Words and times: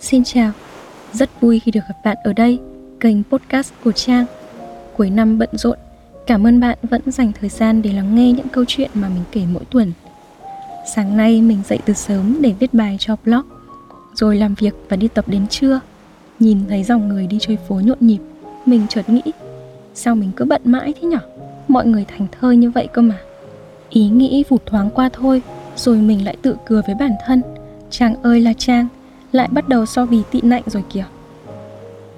Xin 0.00 0.24
chào, 0.24 0.52
rất 1.12 1.40
vui 1.40 1.58
khi 1.58 1.70
được 1.70 1.80
gặp 1.88 1.94
bạn 2.04 2.16
ở 2.24 2.32
đây, 2.32 2.58
kênh 3.00 3.24
podcast 3.24 3.72
của 3.84 3.92
Trang. 3.92 4.26
Cuối 4.96 5.10
năm 5.10 5.38
bận 5.38 5.48
rộn, 5.52 5.78
cảm 6.26 6.46
ơn 6.46 6.60
bạn 6.60 6.78
vẫn 6.82 7.02
dành 7.06 7.32
thời 7.40 7.48
gian 7.48 7.82
để 7.82 7.92
lắng 7.92 8.14
nghe 8.14 8.32
những 8.32 8.48
câu 8.48 8.64
chuyện 8.68 8.90
mà 8.94 9.08
mình 9.08 9.22
kể 9.32 9.42
mỗi 9.52 9.64
tuần. 9.70 9.92
Sáng 10.94 11.16
nay 11.16 11.42
mình 11.42 11.58
dậy 11.68 11.78
từ 11.84 11.92
sớm 11.92 12.36
để 12.40 12.54
viết 12.58 12.74
bài 12.74 12.96
cho 13.00 13.16
blog, 13.24 13.42
rồi 14.14 14.36
làm 14.36 14.54
việc 14.54 14.74
và 14.88 14.96
đi 14.96 15.08
tập 15.08 15.28
đến 15.28 15.46
trưa. 15.48 15.80
Nhìn 16.40 16.58
thấy 16.68 16.84
dòng 16.84 17.08
người 17.08 17.26
đi 17.26 17.38
chơi 17.40 17.58
phố 17.68 17.74
nhộn 17.74 17.98
nhịp, 18.00 18.20
mình 18.66 18.86
chợt 18.88 19.08
nghĩ, 19.08 19.32
sao 19.94 20.14
mình 20.14 20.30
cứ 20.36 20.44
bận 20.44 20.62
mãi 20.64 20.94
thế 21.00 21.08
nhở? 21.08 21.20
Mọi 21.68 21.86
người 21.86 22.04
thành 22.08 22.26
thơi 22.40 22.56
như 22.56 22.70
vậy 22.70 22.88
cơ 22.92 23.02
mà. 23.02 23.18
Ý 23.90 24.08
nghĩ 24.08 24.44
vụt 24.48 24.66
thoáng 24.66 24.90
qua 24.90 25.10
thôi, 25.12 25.42
rồi 25.76 25.96
mình 25.96 26.24
lại 26.24 26.36
tự 26.42 26.56
cười 26.66 26.82
với 26.86 26.94
bản 26.94 27.12
thân. 27.26 27.42
Trang 27.90 28.22
ơi 28.22 28.40
là 28.40 28.52
Trang, 28.58 28.88
lại 29.32 29.48
bắt 29.50 29.68
đầu 29.68 29.86
so 29.86 30.04
vì 30.04 30.22
tị 30.30 30.40
nạnh 30.40 30.62
rồi 30.66 30.84
kìa. 30.92 31.04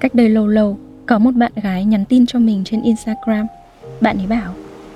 Cách 0.01 0.15
đây 0.15 0.29
lâu 0.29 0.47
lâu, 0.47 0.79
có 1.07 1.19
một 1.19 1.34
bạn 1.34 1.53
gái 1.62 1.84
nhắn 1.84 2.05
tin 2.05 2.27
cho 2.27 2.39
mình 2.39 2.62
trên 2.65 2.83
Instagram. 2.83 3.47
Bạn 4.01 4.19
ấy 4.19 4.27
bảo, 4.27 4.55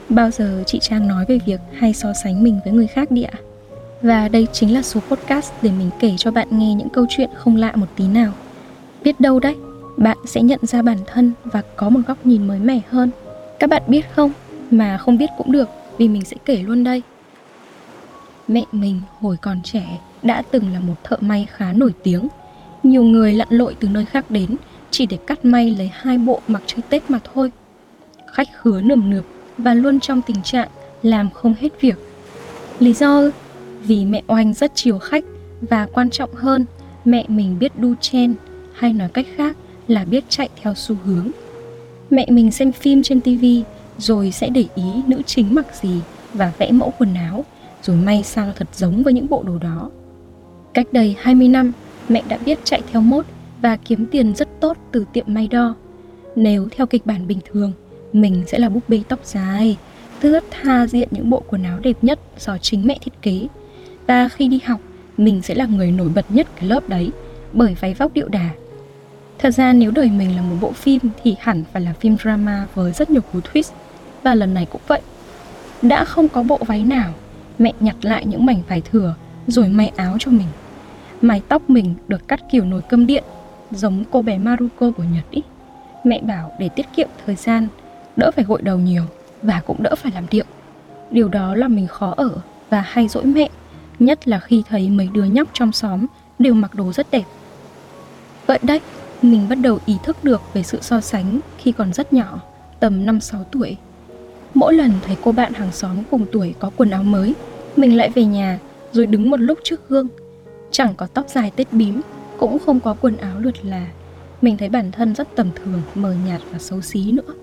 bao 0.09 0.31
giờ 0.31 0.63
chị 0.67 0.79
Trang 0.83 1.09
nói 1.09 1.25
về 1.29 1.39
việc 1.47 1.61
hay 1.73 1.93
so 1.93 2.13
sánh 2.13 2.43
mình 2.43 2.61
với 2.65 2.73
người 2.73 2.87
khác 2.87 3.11
đi 3.11 3.23
ạ? 3.23 3.39
Và 4.03 4.29
đây 4.29 4.47
chính 4.53 4.75
là 4.75 4.83
số 4.83 5.01
podcast 5.01 5.53
để 5.63 5.71
mình 5.79 5.91
kể 6.01 6.15
cho 6.19 6.31
bạn 6.31 6.49
nghe 6.51 6.75
những 6.75 6.89
câu 6.89 7.07
chuyện 7.09 7.31
không 7.37 7.57
lạ 7.57 7.73
một 7.75 7.87
tí 7.97 8.09
nào. 8.09 8.33
Biết 9.05 9.21
đâu 9.21 9.41
đấy, 9.41 9.55
bạn 9.97 10.19
sẽ 10.27 10.43
nhận 10.43 10.61
ra 10.63 10.83
bản 10.83 10.99
thân 11.07 11.33
và 11.45 11.63
có 11.77 11.89
một 11.89 12.01
góc 12.07 12.27
nhìn 12.27 12.49
mới 12.49 12.59
mẻ 12.59 12.81
hơn. 12.91 13.11
Các 13.59 13.71
bạn 13.71 13.83
biết 13.87 14.05
không, 14.15 14.33
mà 14.71 14.99
không 14.99 15.19
biết 15.19 15.31
cũng 15.39 15.53
được 15.53 15.69
vì 15.99 16.09
mình 16.09 16.25
sẽ 16.25 16.37
kể 16.45 16.57
luôn 16.57 16.85
đây. 16.85 17.03
Mẹ 18.49 18.65
mình 18.73 19.01
hồi 19.21 19.37
còn 19.43 19.63
trẻ 19.63 19.99
đã 20.25 20.43
từng 20.51 20.73
là 20.73 20.81
một 20.81 20.95
thợ 21.05 21.17
may 21.21 21.47
khá 21.51 21.73
nổi 21.73 21.93
tiếng. 22.03 22.29
Nhiều 22.83 23.03
người 23.03 23.33
lặn 23.33 23.49
lội 23.51 23.77
từ 23.81 23.89
nơi 23.89 24.05
khác 24.05 24.31
đến 24.31 24.57
chỉ 24.91 25.07
để 25.07 25.19
cắt 25.27 25.45
may 25.45 25.71
lấy 25.71 25.91
hai 25.93 26.19
bộ 26.19 26.41
mặc 26.49 26.63
chơi 26.67 26.83
Tết 26.89 27.11
mà 27.11 27.19
thôi. 27.35 27.53
Khách 28.33 28.49
khứa 28.61 28.81
nườm 28.81 29.11
nượp 29.11 29.25
và 29.59 29.75
luôn 29.75 30.01
trong 30.01 30.23
tình 30.23 30.43
trạng 30.43 30.69
làm 31.03 31.31
không 31.31 31.55
hết 31.61 31.81
việc. 31.81 31.99
Lý 32.79 32.93
do 32.93 33.23
vì 33.83 34.05
mẹ 34.05 34.23
oanh 34.27 34.55
rất 34.55 34.73
chiều 34.75 34.99
khách 34.99 35.25
và 35.61 35.87
quan 35.93 36.11
trọng 36.11 36.35
hơn, 36.35 36.67
mẹ 37.05 37.25
mình 37.29 37.59
biết 37.59 37.79
đu 37.79 37.95
chen 38.01 38.35
hay 38.75 38.93
nói 38.93 39.09
cách 39.09 39.27
khác 39.37 39.57
là 39.89 40.05
biết 40.05 40.25
chạy 40.29 40.49
theo 40.63 40.75
xu 40.75 40.97
hướng. 41.05 41.31
Mẹ 42.11 42.27
mình 42.31 42.51
xem 42.51 42.73
phim 42.73 43.03
trên 43.03 43.21
TV 43.21 43.45
rồi 43.99 44.31
sẽ 44.31 44.49
để 44.49 44.65
ý 44.75 45.03
nữ 45.07 45.23
chính 45.27 45.55
mặc 45.55 45.67
gì 45.83 46.01
và 46.35 46.53
vẽ 46.59 46.73
mẫu 46.73 46.93
quần 46.99 47.15
áo 47.15 47.45
rồi 47.83 47.97
may 47.97 48.23
sao 48.23 48.53
thật 48.57 48.69
giống 48.75 49.03
với 49.03 49.13
những 49.13 49.29
bộ 49.29 49.43
đồ 49.43 49.59
đó. 49.59 49.91
Cách 50.75 50.93
đây 50.93 51.17
20 51.21 51.49
năm, 51.49 51.73
mẹ 52.09 52.23
đã 52.29 52.39
biết 52.45 52.59
chạy 52.65 52.83
theo 52.93 53.03
mốt 53.03 53.27
và 53.63 53.77
kiếm 53.77 54.07
tiền 54.07 54.35
rất 54.35 54.49
tốt 54.61 54.77
từ 54.93 55.05
tiệm 55.13 55.25
may 55.29 55.49
đo. 55.49 55.75
Nếu 56.37 56.69
theo 56.77 56.87
kịch 56.87 57.07
bản 57.07 57.27
bình 57.27 57.39
thường, 57.53 57.73
mình 58.13 58.45
sẽ 58.47 58.59
là 58.59 58.69
búp 58.69 58.89
bê 58.89 59.03
tóc 59.09 59.21
dài, 59.25 59.77
thướt 60.21 60.45
tha 60.51 60.87
diện 60.87 61.09
những 61.11 61.31
bộ 61.31 61.43
quần 61.47 61.63
áo 61.63 61.79
đẹp 61.83 61.97
nhất 62.03 62.19
do 62.39 62.59
chính 62.59 62.87
mẹ 62.87 62.99
thiết 63.01 63.23
kế. 63.23 63.47
Và 64.07 64.29
khi 64.29 64.49
đi 64.49 64.61
học, 64.65 64.81
mình 65.17 65.43
sẽ 65.43 65.55
là 65.55 65.67
người 65.67 65.91
nổi 65.91 66.09
bật 66.15 66.25
nhất 66.29 66.47
cái 66.57 66.69
lớp 66.69 66.89
đấy, 66.89 67.11
bởi 67.53 67.77
váy 67.81 67.95
vóc 67.95 68.13
điệu 68.15 68.29
đà. 68.29 68.51
Thật 69.39 69.51
ra 69.51 69.73
nếu 69.73 69.91
đời 69.91 70.11
mình 70.11 70.37
là 70.37 70.43
một 70.43 70.57
bộ 70.61 70.73
phim 70.73 71.01
thì 71.23 71.37
hẳn 71.41 71.65
phải 71.73 71.83
là 71.83 71.93
phim 71.93 72.17
drama 72.17 72.67
với 72.75 72.93
rất 72.93 73.11
nhiều 73.11 73.23
cú 73.33 73.41
twist, 73.41 73.73
và 74.23 74.35
lần 74.35 74.55
này 74.55 74.67
cũng 74.71 74.83
vậy. 74.87 75.01
Đã 75.83 76.05
không 76.05 76.29
có 76.29 76.43
bộ 76.43 76.59
váy 76.67 76.85
nào, 76.85 77.13
mẹ 77.59 77.73
nhặt 77.81 77.97
lại 78.03 78.27
những 78.27 78.47
mảnh 78.47 78.63
vải 78.69 78.81
thừa 78.81 79.15
rồi 79.47 79.69
may 79.69 79.93
áo 79.97 80.17
cho 80.21 80.31
mình 80.31 80.49
mái 81.25 81.43
tóc 81.49 81.71
mình 81.71 81.95
được 82.09 82.29
cắt 82.29 82.41
kiểu 82.51 82.65
nồi 82.65 82.83
cơm 82.89 83.07
điện 83.07 83.25
giống 83.71 84.05
cô 84.11 84.23
bé 84.23 84.39
Maruko 84.39 84.91
của 84.91 85.03
Nhật 85.03 85.25
ý. 85.31 85.43
Mẹ 86.05 86.21
bảo 86.21 86.53
để 86.59 86.69
tiết 86.69 86.87
kiệm 86.97 87.09
thời 87.27 87.35
gian, 87.35 87.69
đỡ 88.17 88.31
phải 88.37 88.45
gội 88.45 88.63
đầu 88.63 88.79
nhiều 88.79 89.03
và 89.43 89.61
cũng 89.67 89.83
đỡ 89.83 89.95
phải 89.95 90.13
làm 90.15 90.25
điệu. 90.31 90.45
Điều 91.11 91.29
đó 91.29 91.55
làm 91.55 91.77
mình 91.77 91.87
khó 91.87 92.15
ở 92.17 92.31
và 92.71 92.81
hay 92.81 93.09
dỗi 93.09 93.25
mẹ, 93.25 93.49
nhất 93.99 94.29
là 94.29 94.39
khi 94.39 94.63
thấy 94.69 94.91
mấy 94.91 95.09
đứa 95.13 95.25
nhóc 95.25 95.49
trong 95.53 95.73
xóm 95.73 96.07
đều 96.39 96.55
mặc 96.55 96.75
đồ 96.75 96.93
rất 96.93 97.11
đẹp. 97.11 97.25
Vậy 98.47 98.59
đấy, 98.63 98.81
mình 99.23 99.49
bắt 99.49 99.55
đầu 99.55 99.79
ý 99.87 99.97
thức 100.03 100.25
được 100.25 100.43
về 100.55 100.63
sự 100.63 100.79
so 100.81 101.01
sánh 101.01 101.41
khi 101.59 101.73
còn 101.73 101.93
rất 101.93 102.13
nhỏ, 102.13 102.41
tầm 102.81 103.07
5-6 103.07 103.45
tuổi. 103.53 103.77
Mỗi 104.55 104.75
lần 104.75 104.91
thấy 105.07 105.17
cô 105.25 105.33
bạn 105.33 105.53
hàng 105.53 105.73
xóm 105.73 105.97
cùng 106.11 106.27
tuổi 106.33 106.55
có 106.59 106.71
quần 106.77 106.91
áo 106.91 107.03
mới, 107.03 107.35
mình 107.77 107.97
lại 107.97 108.11
về 108.15 108.25
nhà 108.25 108.59
rồi 108.93 109.07
đứng 109.07 109.31
một 109.31 109.41
lúc 109.41 109.59
trước 109.65 109.89
gương 109.89 110.09
Chẳng 110.75 110.95
có 110.95 111.07
tóc 111.07 111.29
dài 111.29 111.53
tết 111.57 111.73
bím, 111.73 112.01
cũng 112.39 112.59
không 112.59 112.81
có 112.81 112.97
quần 113.01 113.17
áo 113.17 113.41
lượt 113.41 113.65
là. 113.65 113.87
Mình 114.43 114.57
thấy 114.57 114.69
bản 114.69 114.93
thân 114.93 115.15
rất 115.15 115.29
tầm 115.37 115.51
thường, 115.55 115.83
mờ 115.95 116.15
nhạt 116.27 116.41
và 116.51 116.59
xấu 116.59 116.81
xí 116.81 117.13
nữa. 117.13 117.35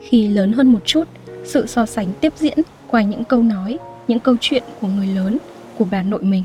Khi 0.00 0.28
lớn 0.28 0.52
hơn 0.52 0.72
một 0.72 0.78
chút, 0.84 1.08
sự 1.44 1.66
so 1.66 1.86
sánh 1.86 2.06
tiếp 2.20 2.32
diễn 2.36 2.58
qua 2.90 3.02
những 3.02 3.24
câu 3.24 3.42
nói, 3.42 3.78
những 4.08 4.18
câu 4.18 4.36
chuyện 4.40 4.62
của 4.80 4.88
người 4.88 5.06
lớn, 5.06 5.38
của 5.78 5.86
bà 5.90 6.02
nội 6.02 6.22
mình. 6.22 6.44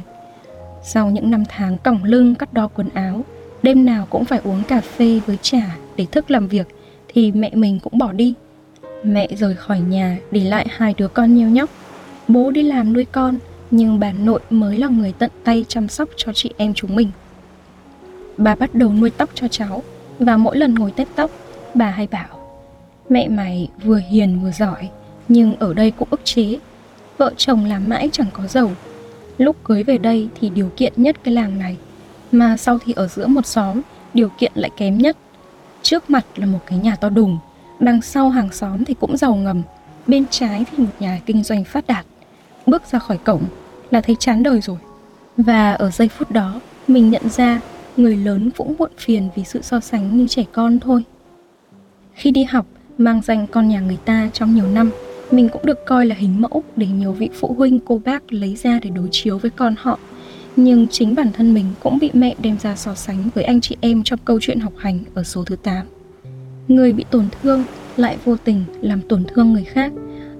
Sau 0.83 1.09
những 1.09 1.31
năm 1.31 1.43
tháng 1.49 1.77
còng 1.77 2.03
lưng 2.03 2.35
cắt 2.35 2.53
đo 2.53 2.67
quần 2.67 2.89
áo, 2.93 3.25
đêm 3.63 3.85
nào 3.85 4.07
cũng 4.09 4.25
phải 4.25 4.41
uống 4.43 4.63
cà 4.63 4.81
phê 4.81 5.21
với 5.25 5.37
trà 5.41 5.77
để 5.95 6.05
thức 6.11 6.31
làm 6.31 6.47
việc 6.47 6.67
thì 7.07 7.31
mẹ 7.31 7.51
mình 7.53 7.79
cũng 7.79 7.97
bỏ 7.97 8.11
đi. 8.11 8.33
Mẹ 9.03 9.27
rời 9.37 9.55
khỏi 9.55 9.79
nhà 9.79 10.17
để 10.31 10.43
lại 10.43 10.67
hai 10.69 10.93
đứa 10.97 11.07
con 11.07 11.35
nheo 11.35 11.49
nhóc. 11.49 11.69
Bố 12.27 12.51
đi 12.51 12.63
làm 12.63 12.93
nuôi 12.93 13.05
con, 13.05 13.37
nhưng 13.71 13.99
bà 13.99 14.11
nội 14.11 14.39
mới 14.49 14.77
là 14.77 14.87
người 14.87 15.13
tận 15.19 15.31
tay 15.43 15.65
chăm 15.67 15.87
sóc 15.87 16.09
cho 16.17 16.33
chị 16.33 16.51
em 16.57 16.73
chúng 16.73 16.95
mình. 16.95 17.11
Bà 18.37 18.55
bắt 18.55 18.75
đầu 18.75 18.93
nuôi 18.93 19.09
tóc 19.09 19.29
cho 19.33 19.47
cháu 19.47 19.83
và 20.19 20.37
mỗi 20.37 20.57
lần 20.57 20.75
ngồi 20.75 20.91
tết 20.91 21.07
tóc, 21.15 21.31
bà 21.73 21.89
hay 21.89 22.07
bảo 22.07 22.39
Mẹ 23.09 23.27
mày 23.27 23.69
vừa 23.83 24.01
hiền 24.09 24.39
vừa 24.43 24.51
giỏi, 24.51 24.89
nhưng 25.27 25.55
ở 25.55 25.73
đây 25.73 25.91
cũng 25.91 26.07
ức 26.11 26.21
chế. 26.23 26.59
Vợ 27.17 27.33
chồng 27.37 27.65
làm 27.65 27.89
mãi 27.89 28.09
chẳng 28.11 28.27
có 28.33 28.47
giàu. 28.47 28.71
Lúc 29.37 29.55
cưới 29.63 29.83
về 29.83 29.97
đây 29.97 30.27
thì 30.39 30.49
điều 30.49 30.71
kiện 30.77 30.93
nhất 30.95 31.15
cái 31.23 31.33
làng 31.33 31.59
này, 31.59 31.77
mà 32.31 32.57
sau 32.57 32.79
thì 32.85 32.93
ở 32.93 33.07
giữa 33.07 33.27
một 33.27 33.45
xóm, 33.45 33.81
điều 34.13 34.29
kiện 34.29 34.51
lại 34.55 34.71
kém 34.77 34.97
nhất. 34.97 35.17
Trước 35.81 36.09
mặt 36.09 36.25
là 36.35 36.45
một 36.45 36.59
cái 36.65 36.77
nhà 36.77 36.95
to 36.95 37.09
đùng, 37.09 37.37
đằng 37.79 38.01
sau 38.01 38.29
hàng 38.29 38.51
xóm 38.51 38.85
thì 38.85 38.93
cũng 38.93 39.17
giàu 39.17 39.35
ngầm, 39.35 39.61
bên 40.07 40.25
trái 40.29 40.65
thì 40.71 40.83
một 40.83 40.91
nhà 40.99 41.19
kinh 41.25 41.43
doanh 41.43 41.63
phát 41.63 41.87
đạt. 41.87 42.05
Bước 42.69 42.83
ra 42.91 42.99
khỏi 42.99 43.17
cổng 43.17 43.43
là 43.91 44.01
thấy 44.01 44.15
chán 44.19 44.43
đời 44.43 44.61
rồi. 44.61 44.77
Và 45.37 45.73
ở 45.73 45.91
giây 45.91 46.07
phút 46.07 46.31
đó, 46.31 46.61
mình 46.87 47.09
nhận 47.09 47.29
ra 47.29 47.61
người 47.97 48.17
lớn 48.17 48.49
cũng 48.57 48.75
muộn 48.79 48.91
phiền 48.97 49.29
vì 49.35 49.43
sự 49.43 49.61
so 49.61 49.79
sánh 49.79 50.17
như 50.17 50.27
trẻ 50.27 50.43
con 50.51 50.79
thôi. 50.79 51.03
Khi 52.13 52.31
đi 52.31 52.43
học, 52.43 52.65
mang 52.97 53.21
danh 53.21 53.47
con 53.47 53.67
nhà 53.67 53.79
người 53.79 53.97
ta 54.05 54.29
trong 54.33 54.55
nhiều 54.55 54.67
năm, 54.67 54.91
mình 55.31 55.49
cũng 55.49 55.65
được 55.65 55.85
coi 55.85 56.05
là 56.05 56.15
hình 56.15 56.41
mẫu 56.41 56.63
để 56.75 56.87
nhiều 56.87 57.11
vị 57.11 57.29
phụ 57.39 57.55
huynh 57.57 57.79
cô 57.79 58.01
bác 58.05 58.33
lấy 58.33 58.55
ra 58.55 58.79
để 58.81 58.89
đối 58.89 59.07
chiếu 59.11 59.37
với 59.37 59.51
con 59.51 59.75
họ. 59.77 59.99
Nhưng 60.55 60.87
chính 60.87 61.15
bản 61.15 61.31
thân 61.33 61.53
mình 61.53 61.65
cũng 61.79 61.99
bị 61.99 62.09
mẹ 62.13 62.35
đem 62.39 62.59
ra 62.59 62.75
so 62.75 62.95
sánh 62.95 63.29
với 63.35 63.43
anh 63.43 63.61
chị 63.61 63.77
em 63.81 64.03
trong 64.03 64.19
câu 64.25 64.39
chuyện 64.41 64.59
học 64.59 64.73
hành 64.77 64.99
ở 65.13 65.23
số 65.23 65.43
thứ 65.43 65.55
8. 65.55 65.85
Người 66.67 66.93
bị 66.93 67.05
tổn 67.11 67.25
thương 67.41 67.63
lại 67.97 68.17
vô 68.25 68.35
tình 68.43 68.63
làm 68.81 69.01
tổn 69.01 69.23
thương 69.25 69.53
người 69.53 69.63
khác 69.63 69.91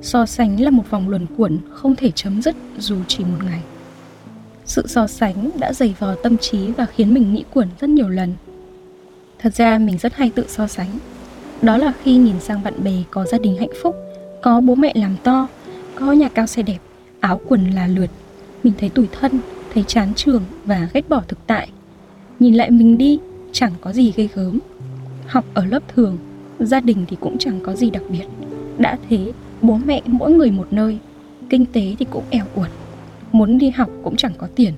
so 0.01 0.25
sánh 0.25 0.61
là 0.61 0.71
một 0.71 0.83
vòng 0.89 1.09
luẩn 1.09 1.25
quẩn 1.37 1.59
không 1.71 1.95
thể 1.95 2.11
chấm 2.11 2.41
dứt 2.41 2.55
dù 2.77 2.95
chỉ 3.07 3.23
một 3.23 3.43
ngày. 3.45 3.61
Sự 4.65 4.87
so 4.87 5.07
sánh 5.07 5.49
đã 5.59 5.73
dày 5.73 5.95
vò 5.99 6.15
tâm 6.15 6.37
trí 6.37 6.71
và 6.71 6.85
khiến 6.85 7.13
mình 7.13 7.33
nghĩ 7.33 7.43
quẩn 7.53 7.67
rất 7.79 7.89
nhiều 7.89 8.09
lần. 8.09 8.33
Thật 9.39 9.55
ra 9.55 9.77
mình 9.77 9.97
rất 9.97 10.13
hay 10.13 10.31
tự 10.35 10.45
so 10.47 10.67
sánh. 10.67 10.89
Đó 11.61 11.77
là 11.77 11.93
khi 12.03 12.17
nhìn 12.17 12.39
sang 12.39 12.63
bạn 12.63 12.83
bè 12.83 13.03
có 13.11 13.25
gia 13.25 13.37
đình 13.37 13.57
hạnh 13.57 13.71
phúc, 13.83 13.95
có 14.41 14.61
bố 14.61 14.75
mẹ 14.75 14.93
làm 14.95 15.15
to, 15.23 15.47
có 15.95 16.11
nhà 16.11 16.29
cao 16.29 16.47
xe 16.47 16.61
đẹp, 16.61 16.77
áo 17.19 17.41
quần 17.47 17.71
là 17.71 17.87
lượt. 17.87 18.09
Mình 18.63 18.73
thấy 18.79 18.89
tủi 18.89 19.07
thân, 19.19 19.39
thấy 19.73 19.83
chán 19.87 20.13
trường 20.16 20.43
và 20.66 20.89
ghét 20.93 21.09
bỏ 21.09 21.23
thực 21.27 21.39
tại. 21.47 21.69
Nhìn 22.39 22.55
lại 22.55 22.71
mình 22.71 22.97
đi, 22.97 23.19
chẳng 23.52 23.73
có 23.81 23.93
gì 23.93 24.13
gây 24.16 24.29
gớm. 24.34 24.59
Học 25.28 25.45
ở 25.53 25.66
lớp 25.66 25.84
thường, 25.95 26.17
gia 26.59 26.79
đình 26.79 27.05
thì 27.07 27.17
cũng 27.19 27.37
chẳng 27.37 27.59
có 27.63 27.75
gì 27.75 27.90
đặc 27.90 28.03
biệt. 28.09 28.25
Đã 28.78 28.97
thế 29.09 29.31
bố 29.61 29.79
mẹ 29.85 30.02
mỗi 30.06 30.32
người 30.32 30.52
một 30.52 30.67
nơi. 30.72 30.97
Kinh 31.50 31.66
tế 31.66 31.96
thì 32.00 32.06
cũng 32.09 32.23
eo 32.29 32.46
uột, 32.56 32.67
muốn 33.32 33.58
đi 33.58 33.70
học 33.70 33.90
cũng 34.03 34.16
chẳng 34.16 34.34
có 34.38 34.47
tiền. 34.56 34.73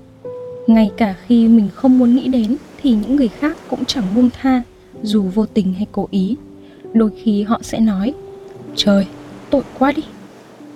Ngay 0.68 0.92
cả 0.98 1.16
khi 1.28 1.48
mình 1.48 1.70
không 1.74 2.00
muốn 2.00 2.16
nghĩ 2.16 2.28
đến 2.28 2.56
thì 2.82 2.92
những 2.92 3.16
người 3.16 3.28
khác 3.28 3.58
cũng 3.70 3.86
chẳng 3.86 4.04
buông 4.16 4.30
tha, 4.42 4.64
dù 5.04 5.22
vô 5.22 5.46
tình 5.46 5.74
hay 5.74 5.88
cố 5.92 6.08
ý. 6.12 6.36
Đôi 6.94 7.12
khi 7.24 7.44
họ 7.44 7.60
sẽ 7.64 7.80
nói, 7.80 8.14
trời, 8.76 9.08
tội 9.50 9.64
quá 9.80 9.92
đi. 9.96 10.04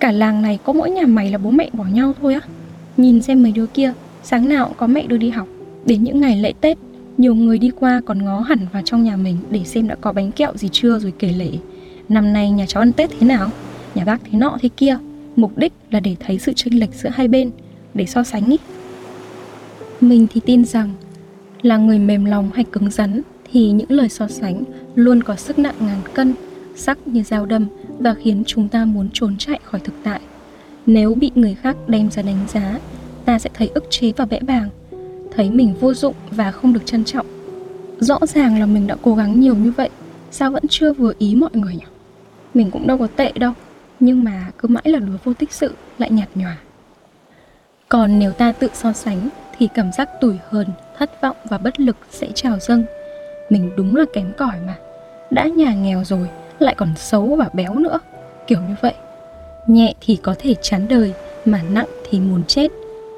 Cả 0.00 0.12
làng 0.12 0.42
này 0.42 0.58
có 0.64 0.72
mỗi 0.72 0.90
nhà 0.90 1.06
mày 1.06 1.30
là 1.30 1.38
bố 1.38 1.50
mẹ 1.50 1.70
bỏ 1.72 1.84
nhau 1.84 2.12
thôi 2.22 2.34
á. 2.34 2.40
Nhìn 2.96 3.22
xem 3.22 3.42
mấy 3.42 3.52
đứa 3.52 3.66
kia, 3.66 3.92
sáng 4.22 4.48
nào 4.48 4.66
cũng 4.66 4.76
có 4.76 4.86
mẹ 4.86 5.06
đưa 5.06 5.16
đi 5.16 5.30
học. 5.30 5.48
Đến 5.84 6.04
những 6.04 6.20
ngày 6.20 6.36
lễ 6.36 6.52
tết, 6.60 6.78
nhiều 7.18 7.34
người 7.34 7.58
đi 7.58 7.70
qua 7.80 8.00
còn 8.06 8.24
ngó 8.24 8.40
hẳn 8.40 8.58
vào 8.72 8.82
trong 8.84 9.04
nhà 9.04 9.16
mình 9.16 9.36
để 9.50 9.64
xem 9.64 9.88
đã 9.88 9.94
có 10.00 10.12
bánh 10.12 10.32
kẹo 10.32 10.52
gì 10.54 10.68
chưa 10.72 10.98
rồi 10.98 11.12
kể 11.18 11.32
lể. 11.36 11.50
Năm 12.08 12.32
nay 12.32 12.50
nhà 12.50 12.66
cháu 12.66 12.82
ăn 12.82 12.92
tết 12.92 13.10
thế 13.20 13.26
nào? 13.26 13.50
Nhà 13.96 14.04
bác 14.04 14.20
thế 14.24 14.38
nọ 14.38 14.58
thế 14.60 14.68
kia. 14.76 14.98
Mục 15.36 15.58
đích 15.58 15.72
là 15.90 16.00
để 16.00 16.16
thấy 16.20 16.38
sự 16.38 16.52
chênh 16.52 16.80
lệch 16.80 16.94
giữa 16.94 17.08
hai 17.12 17.28
bên, 17.28 17.50
để 17.94 18.06
so 18.06 18.22
sánh 18.22 18.50
ý. 18.50 18.56
Mình 20.00 20.26
thì 20.32 20.40
tin 20.46 20.64
rằng 20.64 20.90
là 21.62 21.76
người 21.76 21.98
mềm 21.98 22.24
lòng 22.24 22.50
hay 22.54 22.64
cứng 22.64 22.90
rắn 22.90 23.22
thì 23.52 23.70
những 23.70 23.90
lời 23.90 24.08
so 24.08 24.28
sánh 24.28 24.64
luôn 24.94 25.22
có 25.22 25.36
sức 25.36 25.58
nặng 25.58 25.74
ngàn 25.80 26.00
cân, 26.14 26.34
sắc 26.76 27.08
như 27.08 27.22
dao 27.22 27.46
đâm 27.46 27.66
và 27.98 28.14
khiến 28.14 28.42
chúng 28.46 28.68
ta 28.68 28.84
muốn 28.84 29.08
trốn 29.12 29.36
chạy 29.38 29.60
khỏi 29.64 29.80
thực 29.84 29.94
tại. 30.02 30.20
Nếu 30.86 31.14
bị 31.14 31.30
người 31.34 31.54
khác 31.54 31.76
đem 31.88 32.10
ra 32.10 32.22
đánh 32.22 32.38
giá, 32.48 32.78
ta 33.24 33.38
sẽ 33.38 33.50
thấy 33.54 33.70
ức 33.74 33.84
chế 33.90 34.12
và 34.16 34.24
bẽ 34.24 34.40
bàng, 34.40 34.68
thấy 35.36 35.50
mình 35.50 35.74
vô 35.80 35.94
dụng 35.94 36.14
và 36.30 36.52
không 36.52 36.72
được 36.72 36.86
trân 36.86 37.04
trọng. 37.04 37.26
Rõ 38.00 38.18
ràng 38.26 38.60
là 38.60 38.66
mình 38.66 38.86
đã 38.86 38.96
cố 39.02 39.14
gắng 39.14 39.40
nhiều 39.40 39.54
như 39.54 39.72
vậy, 39.76 39.90
sao 40.30 40.50
vẫn 40.50 40.62
chưa 40.68 40.92
vừa 40.92 41.12
ý 41.18 41.34
mọi 41.34 41.50
người 41.52 41.74
nhỉ? 41.74 41.84
Mình 42.54 42.70
cũng 42.70 42.86
đâu 42.86 42.98
có 42.98 43.06
tệ 43.06 43.32
đâu 43.32 43.52
nhưng 44.00 44.24
mà 44.24 44.50
cứ 44.58 44.68
mãi 44.68 44.84
là 44.84 44.98
đứa 44.98 45.16
vô 45.24 45.34
tích 45.34 45.52
sự, 45.52 45.74
lại 45.98 46.10
nhạt 46.10 46.28
nhòa. 46.34 46.56
Còn 47.88 48.18
nếu 48.18 48.32
ta 48.32 48.52
tự 48.52 48.68
so 48.74 48.92
sánh, 48.92 49.28
thì 49.58 49.68
cảm 49.74 49.92
giác 49.92 50.08
tủi 50.20 50.38
hờn, 50.48 50.66
thất 50.98 51.22
vọng 51.22 51.36
và 51.44 51.58
bất 51.58 51.80
lực 51.80 51.96
sẽ 52.10 52.28
trào 52.34 52.58
dâng. 52.58 52.84
Mình 53.50 53.70
đúng 53.76 53.96
là 53.96 54.04
kém 54.12 54.32
cỏi 54.36 54.56
mà. 54.66 54.74
Đã 55.30 55.44
nhà 55.44 55.74
nghèo 55.74 56.04
rồi, 56.04 56.28
lại 56.58 56.74
còn 56.74 56.88
xấu 56.96 57.36
và 57.36 57.48
béo 57.52 57.74
nữa. 57.74 57.98
Kiểu 58.46 58.60
như 58.60 58.74
vậy. 58.80 58.94
Nhẹ 59.66 59.94
thì 60.00 60.16
có 60.16 60.34
thể 60.38 60.54
chán 60.62 60.88
đời, 60.88 61.14
mà 61.44 61.62
nặng 61.70 61.88
thì 62.10 62.20
muốn 62.20 62.44
chết. 62.44 62.68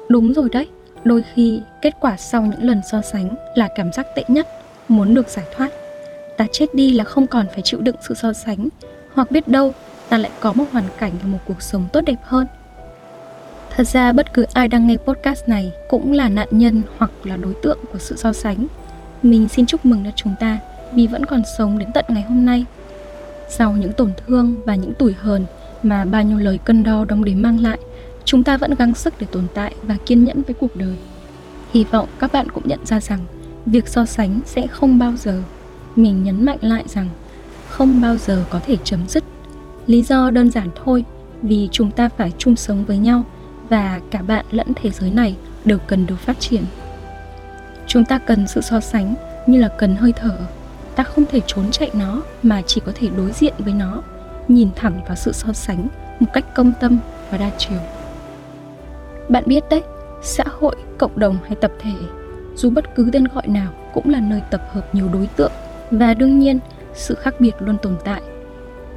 Đúng 0.09 0.33
rồi 0.33 0.49
đấy, 0.51 0.67
đôi 1.03 1.23
khi 1.33 1.61
kết 1.81 1.93
quả 1.99 2.17
sau 2.17 2.41
những 2.41 2.63
lần 2.63 2.81
so 2.91 3.01
sánh 3.01 3.29
là 3.55 3.69
cảm 3.75 3.91
giác 3.93 4.07
tệ 4.15 4.23
nhất, 4.27 4.47
muốn 4.87 5.13
được 5.13 5.29
giải 5.29 5.45
thoát. 5.55 5.69
Ta 6.37 6.45
chết 6.51 6.75
đi 6.75 6.93
là 6.93 7.03
không 7.03 7.27
còn 7.27 7.45
phải 7.53 7.61
chịu 7.61 7.81
đựng 7.81 7.95
sự 8.07 8.13
so 8.15 8.33
sánh, 8.33 8.67
hoặc 9.13 9.31
biết 9.31 9.47
đâu 9.47 9.73
ta 10.09 10.17
lại 10.17 10.31
có 10.39 10.53
một 10.53 10.65
hoàn 10.71 10.85
cảnh 10.99 11.11
và 11.21 11.29
một 11.29 11.39
cuộc 11.45 11.61
sống 11.61 11.87
tốt 11.93 12.01
đẹp 12.01 12.19
hơn. 12.23 12.47
Thật 13.75 13.87
ra, 13.87 14.11
bất 14.11 14.33
cứ 14.33 14.45
ai 14.53 14.67
đang 14.67 14.87
nghe 14.87 14.97
podcast 14.97 15.47
này 15.47 15.71
cũng 15.89 16.11
là 16.11 16.29
nạn 16.29 16.47
nhân 16.51 16.81
hoặc 16.97 17.11
là 17.23 17.37
đối 17.37 17.53
tượng 17.53 17.77
của 17.93 17.99
sự 17.99 18.15
so 18.17 18.33
sánh. 18.33 18.67
Mình 19.23 19.49
xin 19.49 19.65
chúc 19.65 19.85
mừng 19.85 20.05
cho 20.05 20.11
chúng 20.15 20.35
ta, 20.39 20.59
vì 20.93 21.07
vẫn 21.07 21.25
còn 21.25 21.41
sống 21.57 21.77
đến 21.77 21.89
tận 21.93 22.05
ngày 22.07 22.23
hôm 22.23 22.45
nay. 22.45 22.65
Sau 23.49 23.71
những 23.71 23.93
tổn 23.93 24.11
thương 24.27 24.55
và 24.65 24.75
những 24.75 24.93
tủi 24.93 25.13
hờn 25.13 25.45
mà 25.83 26.05
bao 26.05 26.23
nhiêu 26.23 26.37
lời 26.37 26.59
cân 26.63 26.83
đo 26.83 27.05
đong 27.05 27.23
đếm 27.23 27.41
mang 27.41 27.59
lại, 27.59 27.79
chúng 28.25 28.43
ta 28.43 28.57
vẫn 28.57 28.75
gắng 28.75 28.93
sức 28.93 29.13
để 29.19 29.27
tồn 29.31 29.47
tại 29.53 29.75
và 29.83 29.95
kiên 30.05 30.23
nhẫn 30.23 30.41
với 30.41 30.53
cuộc 30.53 30.75
đời. 30.75 30.95
Hy 31.73 31.83
vọng 31.83 32.07
các 32.19 32.31
bạn 32.31 32.49
cũng 32.49 32.67
nhận 32.67 32.85
ra 32.85 32.99
rằng, 32.99 33.19
việc 33.65 33.87
so 33.87 34.05
sánh 34.05 34.39
sẽ 34.45 34.67
không 34.67 34.99
bao 34.99 35.13
giờ. 35.17 35.41
Mình 35.95 36.23
nhấn 36.23 36.45
mạnh 36.45 36.57
lại 36.61 36.83
rằng, 36.87 37.09
không 37.69 38.01
bao 38.01 38.17
giờ 38.17 38.43
có 38.49 38.59
thể 38.65 38.77
chấm 38.83 39.07
dứt 39.07 39.23
lý 39.89 40.01
do 40.01 40.29
đơn 40.29 40.51
giản 40.51 40.69
thôi, 40.83 41.05
vì 41.41 41.69
chúng 41.71 41.91
ta 41.91 42.09
phải 42.09 42.31
chung 42.37 42.55
sống 42.55 42.85
với 42.85 42.97
nhau 42.97 43.23
và 43.69 43.99
cả 44.11 44.21
bạn 44.21 44.45
lẫn 44.51 44.67
thế 44.75 44.89
giới 44.89 45.11
này 45.11 45.35
đều 45.65 45.77
cần 45.87 46.05
được 46.05 46.19
phát 46.19 46.39
triển. 46.39 46.63
Chúng 47.87 48.05
ta 48.05 48.17
cần 48.17 48.47
sự 48.47 48.61
so 48.61 48.79
sánh 48.79 49.15
như 49.47 49.59
là 49.59 49.67
cần 49.67 49.95
hơi 49.95 50.13
thở. 50.15 50.37
Ta 50.95 51.03
không 51.03 51.25
thể 51.31 51.41
trốn 51.47 51.71
chạy 51.71 51.89
nó 51.93 52.21
mà 52.43 52.61
chỉ 52.61 52.81
có 52.85 52.91
thể 52.95 53.09
đối 53.17 53.31
diện 53.31 53.53
với 53.59 53.73
nó, 53.73 54.03
nhìn 54.47 54.69
thẳng 54.75 55.01
vào 55.07 55.15
sự 55.15 55.31
so 55.31 55.53
sánh 55.53 55.87
một 56.19 56.27
cách 56.33 56.55
công 56.55 56.71
tâm 56.79 56.99
và 57.31 57.37
đa 57.37 57.51
chiều. 57.57 57.79
Bạn 59.29 59.43
biết 59.45 59.63
đấy, 59.69 59.83
xã 60.21 60.43
hội, 60.59 60.75
cộng 60.97 61.19
đồng 61.19 61.37
hay 61.43 61.55
tập 61.55 61.71
thể, 61.79 61.93
dù 62.55 62.69
bất 62.69 62.95
cứ 62.95 63.09
tên 63.13 63.25
gọi 63.33 63.47
nào 63.47 63.71
cũng 63.93 64.09
là 64.09 64.19
nơi 64.19 64.41
tập 64.51 64.61
hợp 64.71 64.95
nhiều 64.95 65.09
đối 65.13 65.27
tượng 65.27 65.51
và 65.91 66.13
đương 66.13 66.39
nhiên 66.39 66.59
sự 66.93 67.15
khác 67.15 67.35
biệt 67.39 67.53
luôn 67.59 67.77
tồn 67.81 67.95
tại. 68.03 68.21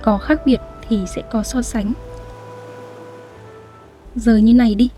Có 0.02 0.18
khác 0.18 0.40
biệt 0.46 0.60
thì 0.88 1.00
sẽ 1.14 1.22
có 1.32 1.42
so 1.42 1.62
sánh. 1.62 1.92
Giờ 4.16 4.36
như 4.36 4.54
này 4.54 4.74
đi, 4.74 4.90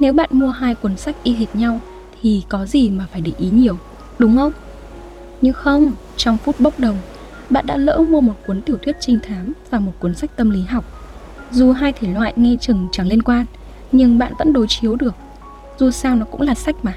nếu 0.00 0.12
bạn 0.12 0.28
mua 0.32 0.48
hai 0.50 0.74
cuốn 0.74 0.96
sách 0.96 1.16
y 1.22 1.34
hệt 1.34 1.56
nhau 1.56 1.80
thì 2.22 2.42
có 2.48 2.66
gì 2.66 2.90
mà 2.90 3.06
phải 3.12 3.20
để 3.20 3.32
ý 3.38 3.50
nhiều, 3.50 3.76
đúng 4.18 4.36
không? 4.36 4.52
Nhưng 5.40 5.52
không, 5.52 5.92
trong 6.16 6.38
phút 6.38 6.60
bốc 6.60 6.80
đồng, 6.80 6.96
bạn 7.50 7.66
đã 7.66 7.76
lỡ 7.76 8.04
mua 8.08 8.20
một 8.20 8.34
cuốn 8.46 8.62
tiểu 8.62 8.76
thuyết 8.82 8.96
trinh 9.00 9.18
thám 9.22 9.52
và 9.70 9.78
một 9.78 9.92
cuốn 10.00 10.14
sách 10.14 10.36
tâm 10.36 10.50
lý 10.50 10.62
học. 10.62 10.84
Dù 11.50 11.72
hai 11.72 11.92
thể 11.92 12.08
loại 12.08 12.32
nghe 12.36 12.56
chừng 12.60 12.88
chẳng 12.92 13.08
liên 13.08 13.22
quan, 13.22 13.46
nhưng 13.92 14.18
bạn 14.18 14.32
vẫn 14.38 14.52
đối 14.52 14.66
chiếu 14.68 14.96
được. 14.96 15.14
Dù 15.78 15.90
sao 15.90 16.16
nó 16.16 16.24
cũng 16.24 16.40
là 16.40 16.54
sách 16.54 16.76
mà. 16.82 16.94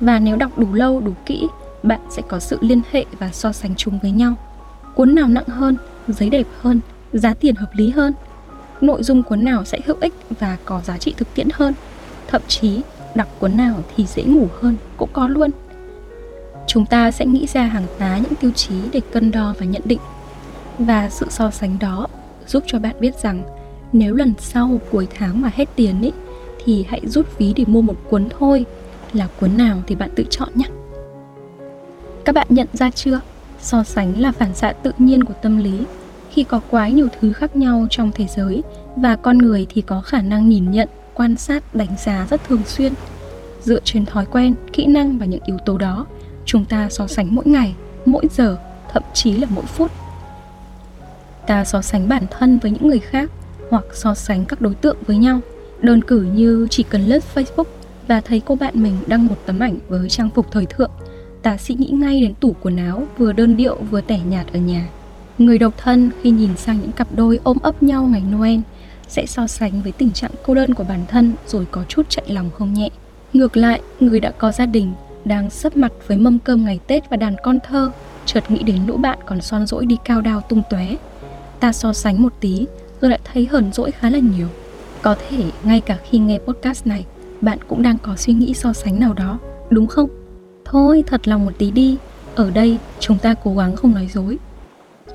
Và 0.00 0.18
nếu 0.18 0.36
đọc 0.36 0.58
đủ 0.58 0.72
lâu, 0.72 1.00
đủ 1.00 1.12
kỹ, 1.26 1.48
bạn 1.82 2.00
sẽ 2.10 2.22
có 2.28 2.38
sự 2.38 2.58
liên 2.60 2.80
hệ 2.90 3.04
và 3.18 3.30
so 3.32 3.52
sánh 3.52 3.74
chúng 3.76 3.98
với 3.98 4.10
nhau. 4.10 4.34
Cuốn 4.94 5.14
nào 5.14 5.28
nặng 5.28 5.48
hơn, 5.48 5.76
giấy 6.08 6.30
đẹp 6.30 6.46
hơn 6.60 6.80
giá 7.12 7.34
tiền 7.34 7.54
hợp 7.54 7.70
lý 7.74 7.90
hơn. 7.90 8.12
Nội 8.80 9.02
dung 9.02 9.22
cuốn 9.22 9.44
nào 9.44 9.64
sẽ 9.64 9.78
hữu 9.86 9.96
ích 10.00 10.14
và 10.40 10.56
có 10.64 10.80
giá 10.84 10.98
trị 10.98 11.14
thực 11.16 11.34
tiễn 11.34 11.48
hơn? 11.54 11.74
Thậm 12.28 12.42
chí, 12.48 12.80
đọc 13.14 13.28
cuốn 13.38 13.56
nào 13.56 13.82
thì 13.96 14.06
dễ 14.06 14.22
ngủ 14.22 14.48
hơn 14.60 14.76
cũng 14.96 15.10
có 15.12 15.28
luôn. 15.28 15.50
Chúng 16.66 16.86
ta 16.86 17.10
sẽ 17.10 17.26
nghĩ 17.26 17.46
ra 17.46 17.62
hàng 17.62 17.86
tá 17.98 18.18
những 18.18 18.34
tiêu 18.34 18.50
chí 18.50 18.74
để 18.92 19.00
cân 19.12 19.30
đo 19.30 19.54
và 19.58 19.66
nhận 19.66 19.82
định. 19.84 20.00
Và 20.78 21.08
sự 21.10 21.26
so 21.30 21.50
sánh 21.50 21.78
đó 21.80 22.06
giúp 22.46 22.62
cho 22.66 22.78
bạn 22.78 22.94
biết 23.00 23.14
rằng 23.22 23.42
nếu 23.92 24.14
lần 24.14 24.34
sau 24.38 24.80
cuối 24.90 25.08
tháng 25.14 25.40
mà 25.40 25.50
hết 25.54 25.68
tiền 25.76 26.02
ấy 26.02 26.12
thì 26.64 26.84
hãy 26.88 27.00
rút 27.04 27.38
ví 27.38 27.52
để 27.56 27.64
mua 27.66 27.82
một 27.82 27.96
cuốn 28.10 28.28
thôi. 28.38 28.64
Là 29.12 29.28
cuốn 29.40 29.56
nào 29.56 29.82
thì 29.86 29.94
bạn 29.94 30.10
tự 30.16 30.24
chọn 30.30 30.48
nhé. 30.54 30.66
Các 32.24 32.34
bạn 32.34 32.46
nhận 32.50 32.66
ra 32.72 32.90
chưa? 32.90 33.20
So 33.60 33.82
sánh 33.82 34.20
là 34.20 34.32
phản 34.32 34.54
xạ 34.54 34.72
tự 34.72 34.92
nhiên 34.98 35.24
của 35.24 35.34
tâm 35.42 35.58
lý 35.58 35.80
khi 36.30 36.44
có 36.44 36.60
quá 36.70 36.88
nhiều 36.88 37.08
thứ 37.20 37.32
khác 37.32 37.56
nhau 37.56 37.86
trong 37.90 38.10
thế 38.14 38.26
giới 38.36 38.62
và 38.96 39.16
con 39.16 39.38
người 39.38 39.66
thì 39.70 39.82
có 39.82 40.00
khả 40.00 40.22
năng 40.22 40.48
nhìn 40.48 40.70
nhận, 40.70 40.88
quan 41.14 41.36
sát, 41.36 41.74
đánh 41.74 41.96
giá 42.04 42.26
rất 42.30 42.44
thường 42.48 42.62
xuyên. 42.66 42.92
Dựa 43.62 43.80
trên 43.84 44.06
thói 44.06 44.26
quen, 44.26 44.54
kỹ 44.72 44.86
năng 44.86 45.18
và 45.18 45.26
những 45.26 45.42
yếu 45.44 45.58
tố 45.58 45.78
đó, 45.78 46.06
chúng 46.44 46.64
ta 46.64 46.88
so 46.90 47.06
sánh 47.06 47.34
mỗi 47.34 47.46
ngày, 47.46 47.74
mỗi 48.06 48.24
giờ, 48.30 48.56
thậm 48.92 49.02
chí 49.14 49.32
là 49.32 49.46
mỗi 49.50 49.64
phút. 49.64 49.90
Ta 51.46 51.64
so 51.64 51.82
sánh 51.82 52.08
bản 52.08 52.26
thân 52.30 52.58
với 52.58 52.70
những 52.70 52.88
người 52.88 52.98
khác 52.98 53.30
hoặc 53.70 53.84
so 53.94 54.14
sánh 54.14 54.44
các 54.44 54.60
đối 54.60 54.74
tượng 54.74 54.96
với 55.06 55.16
nhau. 55.16 55.40
Đơn 55.80 56.02
cử 56.02 56.22
như 56.22 56.66
chỉ 56.70 56.82
cần 56.82 57.06
lướt 57.06 57.24
facebook 57.34 57.64
và 58.08 58.20
thấy 58.20 58.42
cô 58.46 58.54
bạn 58.54 58.82
mình 58.82 58.96
đăng 59.06 59.26
một 59.26 59.36
tấm 59.46 59.58
ảnh 59.60 59.78
với 59.88 60.08
trang 60.08 60.30
phục 60.34 60.46
thời 60.50 60.66
thượng, 60.66 60.90
ta 61.42 61.56
sẽ 61.56 61.74
nghĩ 61.74 61.86
ngay 61.86 62.20
đến 62.20 62.34
tủ 62.34 62.56
quần 62.62 62.76
áo 62.76 63.02
vừa 63.18 63.32
đơn 63.32 63.56
điệu 63.56 63.76
vừa 63.90 64.00
tẻ 64.00 64.20
nhạt 64.28 64.46
ở 64.52 64.58
nhà 64.58 64.88
người 65.38 65.58
độc 65.58 65.74
thân 65.76 66.10
khi 66.22 66.30
nhìn 66.30 66.56
sang 66.56 66.80
những 66.80 66.92
cặp 66.92 67.08
đôi 67.16 67.40
ôm 67.42 67.56
ấp 67.62 67.82
nhau 67.82 68.04
ngày 68.04 68.22
noel 68.32 68.60
sẽ 69.08 69.26
so 69.26 69.46
sánh 69.46 69.82
với 69.82 69.92
tình 69.92 70.10
trạng 70.10 70.30
cô 70.46 70.54
đơn 70.54 70.74
của 70.74 70.84
bản 70.84 71.00
thân 71.08 71.32
rồi 71.46 71.66
có 71.70 71.84
chút 71.88 72.06
chạy 72.08 72.24
lòng 72.28 72.50
không 72.58 72.74
nhẹ 72.74 72.90
ngược 73.32 73.56
lại 73.56 73.80
người 74.00 74.20
đã 74.20 74.30
có 74.30 74.52
gia 74.52 74.66
đình 74.66 74.92
đang 75.24 75.50
sấp 75.50 75.76
mặt 75.76 75.92
với 76.06 76.16
mâm 76.16 76.38
cơm 76.38 76.64
ngày 76.64 76.80
Tết 76.86 77.10
và 77.10 77.16
đàn 77.16 77.36
con 77.42 77.58
thơ, 77.60 77.90
chợt 78.26 78.50
nghĩ 78.50 78.62
đến 78.62 78.86
lũ 78.86 78.96
bạn 78.96 79.18
còn 79.26 79.40
son 79.40 79.66
dỗi 79.66 79.86
đi 79.86 79.96
cao 80.04 80.20
đao 80.20 80.40
tung 80.40 80.62
tóe. 80.70 80.86
Ta 81.60 81.72
so 81.72 81.92
sánh 81.92 82.22
một 82.22 82.32
tí, 82.40 82.66
rồi 83.00 83.10
lại 83.10 83.20
thấy 83.24 83.48
hờn 83.50 83.72
dỗi 83.72 83.90
khá 83.90 84.10
là 84.10 84.18
nhiều. 84.18 84.46
Có 85.02 85.16
thể 85.28 85.44
ngay 85.64 85.80
cả 85.80 85.98
khi 86.10 86.18
nghe 86.18 86.38
podcast 86.38 86.86
này, 86.86 87.04
bạn 87.40 87.58
cũng 87.68 87.82
đang 87.82 87.98
có 87.98 88.16
suy 88.16 88.32
nghĩ 88.32 88.54
so 88.54 88.72
sánh 88.72 89.00
nào 89.00 89.14
đó, 89.14 89.38
đúng 89.70 89.86
không? 89.86 90.08
Thôi, 90.64 91.04
thật 91.06 91.28
lòng 91.28 91.44
một 91.44 91.52
tí 91.58 91.70
đi, 91.70 91.96
ở 92.34 92.50
đây 92.50 92.78
chúng 93.00 93.18
ta 93.18 93.34
cố 93.44 93.54
gắng 93.54 93.76
không 93.76 93.94
nói 93.94 94.08
dối. 94.14 94.38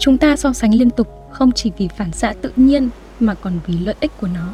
Chúng 0.04 0.18
ta 0.18 0.36
so 0.36 0.54
sánh 0.54 0.76
liên 0.76 0.90
tục, 0.90 1.08
không 1.32 1.52
chỉ 1.52 1.72
vì 1.78 1.88
phản 1.88 2.12
xạ 2.12 2.34
tự 2.42 2.52
nhiên, 2.56 2.90
mà 3.20 3.34
còn 3.34 3.54
vì 3.68 3.78
lợi 3.78 3.96
ích 4.00 4.12
của 4.22 4.28
nó. 4.28 4.54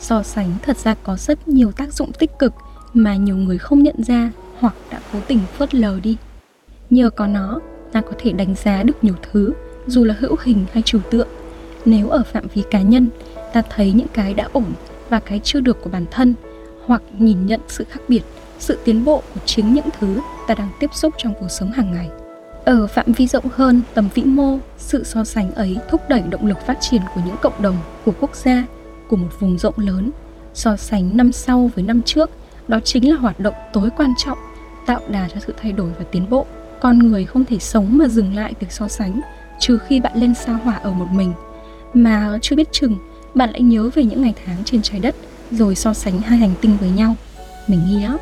So 0.00 0.22
sánh 0.22 0.54
thật 0.62 0.76
ra 0.78 0.94
có 1.02 1.16
rất 1.16 1.48
nhiều 1.48 1.72
tác 1.72 1.92
dụng 1.92 2.12
tích 2.12 2.30
cực 2.38 2.52
mà 2.94 3.16
nhiều 3.16 3.36
người 3.36 3.58
không 3.58 3.82
nhận 3.82 4.02
ra 4.02 4.30
hoặc 4.58 4.74
đã 4.90 5.00
cố 5.12 5.18
tình 5.26 5.38
phớt 5.56 5.74
lờ 5.74 6.00
đi. 6.02 6.16
Nhờ 6.90 7.10
có 7.10 7.26
nó, 7.26 7.60
ta 7.92 8.00
có 8.00 8.12
thể 8.18 8.32
đánh 8.32 8.54
giá 8.64 8.82
được 8.82 9.04
nhiều 9.04 9.14
thứ, 9.22 9.52
dù 9.86 10.04
là 10.04 10.14
hữu 10.18 10.36
hình 10.42 10.64
hay 10.72 10.82
trừu 10.82 11.00
tượng. 11.10 11.28
Nếu 11.84 12.08
ở 12.08 12.22
phạm 12.32 12.46
vi 12.54 12.62
cá 12.70 12.82
nhân, 12.82 13.08
ta 13.52 13.62
thấy 13.70 13.92
những 13.92 14.08
cái 14.12 14.34
đã 14.34 14.48
ổn 14.52 14.72
và 15.08 15.20
cái 15.20 15.40
chưa 15.44 15.60
được 15.60 15.82
của 15.82 15.90
bản 15.90 16.04
thân, 16.10 16.34
hoặc 16.86 17.02
nhìn 17.18 17.46
nhận 17.46 17.60
sự 17.68 17.84
khác 17.90 18.00
biệt, 18.08 18.22
sự 18.58 18.78
tiến 18.84 19.04
bộ 19.04 19.22
của 19.34 19.40
chính 19.46 19.74
những 19.74 19.88
thứ 20.00 20.20
ta 20.48 20.54
đang 20.54 20.70
tiếp 20.80 20.90
xúc 20.94 21.14
trong 21.18 21.34
cuộc 21.40 21.48
sống 21.50 21.72
hàng 21.72 21.92
ngày 21.92 22.10
ở 22.64 22.86
phạm 22.86 23.12
vi 23.12 23.26
rộng 23.26 23.44
hơn, 23.54 23.82
tầm 23.94 24.08
vĩ 24.14 24.22
mô, 24.22 24.58
sự 24.78 25.04
so 25.04 25.24
sánh 25.24 25.54
ấy 25.54 25.76
thúc 25.90 26.00
đẩy 26.08 26.20
động 26.20 26.46
lực 26.46 26.58
phát 26.66 26.78
triển 26.80 27.02
của 27.14 27.20
những 27.26 27.36
cộng 27.42 27.62
đồng, 27.62 27.76
của 28.04 28.12
quốc 28.20 28.36
gia, 28.36 28.64
của 29.08 29.16
một 29.16 29.28
vùng 29.40 29.58
rộng 29.58 29.74
lớn. 29.76 30.10
So 30.54 30.76
sánh 30.76 31.16
năm 31.16 31.32
sau 31.32 31.70
với 31.74 31.84
năm 31.84 32.02
trước, 32.02 32.30
đó 32.68 32.80
chính 32.84 33.10
là 33.10 33.16
hoạt 33.16 33.40
động 33.40 33.54
tối 33.72 33.88
quan 33.96 34.12
trọng, 34.24 34.38
tạo 34.86 35.00
đà 35.08 35.28
cho 35.28 35.40
sự 35.46 35.54
thay 35.62 35.72
đổi 35.72 35.90
và 35.98 36.04
tiến 36.12 36.30
bộ. 36.30 36.46
Con 36.80 36.98
người 36.98 37.24
không 37.24 37.44
thể 37.44 37.58
sống 37.58 37.98
mà 37.98 38.08
dừng 38.08 38.34
lại 38.36 38.54
việc 38.60 38.72
so 38.72 38.88
sánh, 38.88 39.20
trừ 39.60 39.78
khi 39.78 40.00
bạn 40.00 40.12
lên 40.14 40.34
sao 40.34 40.58
hỏa 40.64 40.74
ở 40.74 40.92
một 40.92 41.06
mình. 41.12 41.32
Mà 41.94 42.38
chưa 42.42 42.56
biết 42.56 42.72
chừng, 42.72 42.96
bạn 43.34 43.50
lại 43.50 43.60
nhớ 43.60 43.90
về 43.94 44.04
những 44.04 44.22
ngày 44.22 44.34
tháng 44.46 44.64
trên 44.64 44.82
trái 44.82 45.00
đất, 45.00 45.14
rồi 45.50 45.74
so 45.74 45.94
sánh 45.94 46.18
hai 46.20 46.38
hành 46.38 46.54
tinh 46.60 46.76
với 46.80 46.90
nhau. 46.90 47.16
Mình 47.68 47.80
nghi 47.86 48.02
lắm 48.02 48.16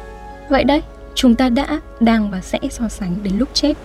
vậy 0.48 0.64
đấy, 0.64 0.82
chúng 1.14 1.34
ta 1.34 1.48
đã, 1.48 1.80
đang 2.00 2.30
và 2.30 2.40
sẽ 2.40 2.58
so 2.70 2.88
sánh 2.88 3.16
đến 3.22 3.38
lúc 3.38 3.48
chết 3.52 3.76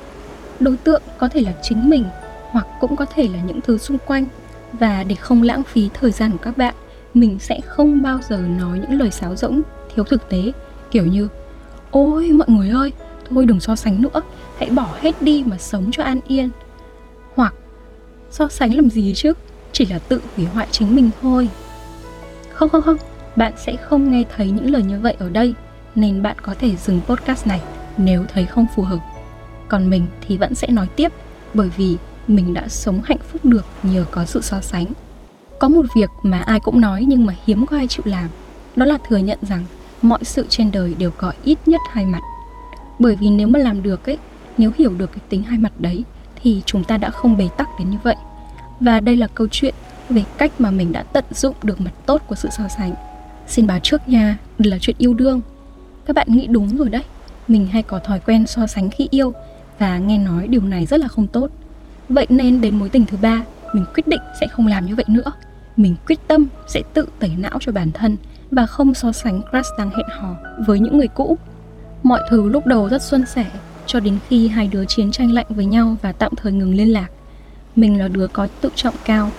đối 0.60 0.78
tượng 0.78 1.02
có 1.18 1.30
thể 1.30 1.42
là 1.42 1.54
chính 1.62 1.90
mình 1.90 2.06
hoặc 2.52 2.68
cũng 2.80 2.96
có 2.96 3.06
thể 3.06 3.28
là 3.28 3.40
những 3.48 3.62
thứ 3.62 3.78
xung 3.78 3.98
quanh. 4.06 4.26
Và 4.74 5.04
để 5.04 5.16
không 5.16 5.44
lãng 5.44 5.64
phí 5.64 5.90
thời 5.94 6.12
gian 6.12 6.32
của 6.32 6.38
các 6.42 6.58
bạn 6.58 6.76
mình 7.14 7.40
sẽ 7.40 7.62
không 7.66 8.02
bao 8.02 8.20
giờ 8.30 8.38
nói 8.38 8.80
những 8.80 9.00
lời 9.00 9.12
sáo 9.12 9.36
rỗng 9.36 9.62
thiếu 9.96 10.06
thực 10.06 10.30
tế. 10.30 10.52
Kiểu 10.92 11.06
như 11.06 11.28
Ôi 11.92 12.32
mọi 12.32 12.50
người 12.50 12.70
ơi, 12.70 12.92
thôi 13.30 13.46
đừng 13.46 13.60
so 13.60 13.76
sánh 13.76 14.02
nữa 14.02 14.22
hãy 14.58 14.70
bỏ 14.70 14.88
hết 15.02 15.22
đi 15.22 15.44
mà 15.48 15.58
sống 15.58 15.90
cho 15.92 16.04
an 16.04 16.20
yên. 16.28 16.50
Hoặc 17.36 17.54
so 18.32 18.48
sánh 18.48 18.76
làm 18.76 18.90
gì 18.90 19.14
chứ? 19.16 19.34
Chỉ 19.72 19.86
là 19.86 20.00
tự 20.00 20.22
hủy 20.36 20.46
hoại 20.46 20.68
chính 20.72 20.96
mình 20.96 21.10
thôi. 21.22 21.50
Không 22.54 22.70
không 22.70 22.82
không 22.82 22.98
bạn 23.36 23.54
sẽ 23.58 23.76
không 23.76 24.12
nghe 24.12 24.24
thấy 24.36 24.52
những 24.52 24.72
lời 24.72 24.84
như 24.84 25.00
vậy 25.00 25.16
ở 25.20 25.30
đây 25.30 25.54
nên 25.96 26.22
bạn 26.22 26.36
có 26.42 26.56
thể 26.60 26.76
dừng 26.76 27.02
podcast 27.08 27.48
này 27.48 27.62
nếu 27.98 28.26
thấy 28.34 28.46
không 28.46 28.66
phù 28.76 28.84
hợp 28.84 29.00
còn 29.68 29.90
mình 29.90 30.06
thì 30.28 30.38
vẫn 30.38 30.56
sẽ 30.56 30.68
nói 30.68 30.88
tiếp, 30.96 31.12
bởi 31.54 31.70
vì 31.78 31.98
mình 32.28 32.54
đã 32.54 32.68
sống 32.68 33.02
hạnh 33.04 33.18
phúc 33.32 33.46
được 33.46 33.66
nhờ 33.84 34.06
có 34.12 34.26
sự 34.26 34.42
so 34.42 34.62
sánh. 34.62 34.86
Có 35.60 35.68
một 35.70 35.86
việc 35.96 36.10
mà 36.24 36.40
ai 36.40 36.60
cũng 36.60 36.82
nói 36.82 37.06
nhưng 37.08 37.26
mà 37.26 37.34
hiếm 37.46 37.66
có 37.66 37.78
ai 37.78 37.88
chịu 37.88 38.04
làm, 38.06 38.30
đó 38.76 38.86
là 38.86 38.98
thừa 39.08 39.18
nhận 39.18 39.40
rằng 39.42 39.66
mọi 40.02 40.20
sự 40.24 40.46
trên 40.50 40.72
đời 40.72 40.96
đều 40.98 41.12
có 41.12 41.34
ít 41.44 41.58
nhất 41.66 41.82
hai 41.92 42.06
mặt. 42.06 42.22
Bởi 43.00 43.16
vì 43.16 43.30
nếu 43.30 43.48
mà 43.48 43.60
làm 43.60 43.84
được 43.84 44.06
ấy, 44.06 44.18
nếu 44.58 44.72
hiểu 44.78 44.94
được 44.98 45.12
cái 45.12 45.22
tính 45.30 45.44
hai 45.44 45.58
mặt 45.58 45.72
đấy, 45.80 46.04
thì 46.44 46.62
chúng 46.66 46.84
ta 46.84 46.98
đã 46.98 47.10
không 47.10 47.38
bế 47.38 47.48
tắc 47.58 47.70
đến 47.80 47.90
như 47.90 47.98
vậy. 48.04 48.16
Và 48.80 49.00
đây 49.00 49.16
là 49.16 49.28
câu 49.28 49.48
chuyện 49.52 49.74
về 50.10 50.24
cách 50.38 50.52
mà 50.60 50.72
mình 50.72 50.92
đã 50.92 51.04
tận 51.04 51.26
dụng 51.32 51.56
được 51.64 51.82
mặt 51.82 51.92
tốt 52.06 52.22
của 52.28 52.36
sự 52.36 52.50
so 52.58 52.68
sánh. 52.68 52.94
Xin 53.48 53.68
báo 53.68 53.80
trước 53.84 54.08
nha 54.08 54.38
đây 54.58 54.72
là 54.72 54.78
chuyện 54.82 54.96
yêu 55.00 55.14
đương. 55.14 55.42
Các 56.06 56.16
bạn 56.16 56.28
nghĩ 56.30 56.48
đúng 56.48 56.78
rồi 56.78 56.90
đấy, 56.90 57.04
mình 57.48 57.68
hay 57.68 57.84
có 57.84 58.00
thói 58.00 58.20
quen 58.20 58.48
so 58.48 58.68
sánh 58.68 58.90
khi 58.90 59.08
yêu 59.12 59.34
và 59.80 59.98
nghe 59.98 60.18
nói 60.18 60.48
điều 60.48 60.62
này 60.62 60.86
rất 60.86 61.00
là 61.00 61.08
không 61.08 61.28
tốt. 61.28 61.48
Vậy 62.10 62.26
nên 62.30 62.62
đến 62.62 62.80
mối 62.80 62.90
tình 62.90 63.06
thứ 63.06 63.18
ba, 63.22 63.44
mình 63.74 63.86
quyết 63.94 64.08
định 64.08 64.22
sẽ 64.40 64.48
không 64.48 64.68
làm 64.68 64.86
như 64.86 64.96
vậy 64.96 65.06
nữa. 65.08 65.32
Mình 65.78 65.96
quyết 66.08 66.20
tâm 66.28 66.48
sẽ 66.68 66.82
tự 66.94 67.06
tẩy 67.20 67.32
não 67.38 67.58
cho 67.60 67.72
bản 67.72 67.92
thân 67.92 68.18
và 68.52 68.66
không 68.66 68.94
so 68.94 69.12
sánh 69.12 69.42
crush 69.42 69.70
đang 69.78 69.90
hẹn 69.90 70.06
hò 70.20 70.36
với 70.68 70.80
những 70.80 70.98
người 70.98 71.08
cũ. 71.08 71.38
Mọi 72.04 72.22
thứ 72.30 72.50
lúc 72.50 72.66
đầu 72.66 72.90
rất 72.90 73.02
xuân 73.02 73.26
sẻ 73.26 73.46
cho 73.86 74.00
đến 74.00 74.18
khi 74.28 74.48
hai 74.48 74.68
đứa 74.68 74.86
chiến 74.86 75.12
tranh 75.12 75.32
lạnh 75.32 75.46
với 75.50 75.66
nhau 75.66 75.98
và 76.02 76.12
tạm 76.12 76.32
thời 76.36 76.52
ngừng 76.52 76.76
liên 76.76 76.94
lạc. 76.94 77.08
Mình 77.76 78.00
là 78.00 78.08
đứa 78.08 78.28
có 78.28 78.48
tự 78.62 78.70
trọng 78.76 78.96
cao 79.06 79.32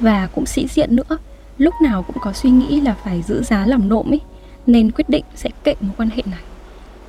và 0.00 0.28
cũng 0.34 0.46
sĩ 0.46 0.66
diện 0.68 0.96
nữa. 0.96 1.18
Lúc 1.58 1.74
nào 1.82 2.02
cũng 2.02 2.16
có 2.20 2.32
suy 2.32 2.50
nghĩ 2.50 2.80
là 2.80 2.96
phải 3.04 3.22
giữ 3.22 3.42
giá 3.42 3.66
làm 3.66 3.88
nộm 3.88 4.12
ấy 4.12 4.20
nên 4.66 4.90
quyết 4.90 5.08
định 5.08 5.24
sẽ 5.34 5.50
kệ 5.64 5.74
mối 5.80 5.92
quan 5.96 6.10
hệ 6.10 6.22
này. 6.26 6.40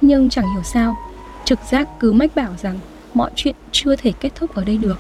Nhưng 0.02 0.30
chẳng 0.30 0.54
hiểu 0.54 0.64
sao 0.64 0.96
trực 1.46 1.60
giác 1.72 1.88
cứ 2.00 2.12
mách 2.12 2.36
bảo 2.36 2.52
rằng 2.62 2.80
mọi 3.14 3.32
chuyện 3.36 3.56
chưa 3.72 3.96
thể 3.96 4.12
kết 4.20 4.30
thúc 4.36 4.56
ở 4.56 4.64
đây 4.64 4.78
được 4.78 4.98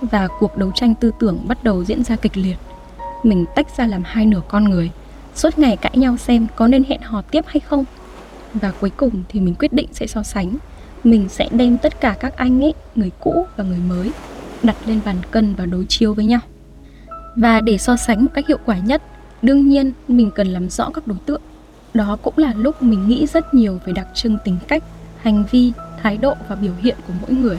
và 0.00 0.28
cuộc 0.38 0.56
đấu 0.56 0.70
tranh 0.74 0.94
tư 0.94 1.10
tưởng 1.20 1.38
bắt 1.48 1.64
đầu 1.64 1.84
diễn 1.84 2.04
ra 2.04 2.16
kịch 2.16 2.36
liệt. 2.36 2.56
Mình 3.22 3.44
tách 3.54 3.76
ra 3.76 3.86
làm 3.86 4.02
hai 4.04 4.26
nửa 4.26 4.42
con 4.48 4.64
người, 4.64 4.90
suốt 5.34 5.58
ngày 5.58 5.76
cãi 5.76 5.92
nhau 5.94 6.16
xem 6.16 6.46
có 6.56 6.68
nên 6.68 6.84
hẹn 6.84 7.00
hò 7.00 7.22
tiếp 7.22 7.44
hay 7.46 7.60
không. 7.60 7.84
Và 8.54 8.72
cuối 8.80 8.90
cùng 8.90 9.22
thì 9.28 9.40
mình 9.40 9.54
quyết 9.54 9.72
định 9.72 9.88
sẽ 9.92 10.06
so 10.06 10.22
sánh. 10.22 10.56
Mình 11.04 11.28
sẽ 11.28 11.48
đem 11.50 11.78
tất 11.78 12.00
cả 12.00 12.16
các 12.20 12.36
anh 12.36 12.64
ấy, 12.64 12.74
người 12.94 13.10
cũ 13.20 13.46
và 13.56 13.64
người 13.64 13.78
mới, 13.88 14.10
đặt 14.62 14.76
lên 14.86 15.00
bàn 15.04 15.16
cân 15.30 15.54
và 15.54 15.66
đối 15.66 15.84
chiếu 15.84 16.14
với 16.14 16.24
nhau. 16.24 16.40
Và 17.36 17.60
để 17.60 17.78
so 17.78 17.96
sánh 17.96 18.24
một 18.24 18.30
cách 18.34 18.46
hiệu 18.48 18.58
quả 18.64 18.78
nhất, 18.78 19.02
đương 19.42 19.68
nhiên 19.68 19.92
mình 20.08 20.30
cần 20.30 20.46
làm 20.46 20.70
rõ 20.70 20.90
các 20.94 21.06
đối 21.06 21.18
tượng. 21.26 21.40
Đó 21.94 22.16
cũng 22.22 22.34
là 22.36 22.52
lúc 22.56 22.82
mình 22.82 23.08
nghĩ 23.08 23.26
rất 23.26 23.54
nhiều 23.54 23.80
về 23.84 23.92
đặc 23.92 24.06
trưng 24.14 24.38
tính 24.44 24.56
cách, 24.68 24.82
hành 25.22 25.44
vi 25.50 25.72
thái 26.02 26.16
độ 26.16 26.34
và 26.48 26.56
biểu 26.56 26.72
hiện 26.82 26.96
của 27.06 27.12
mỗi 27.20 27.30
người. 27.30 27.58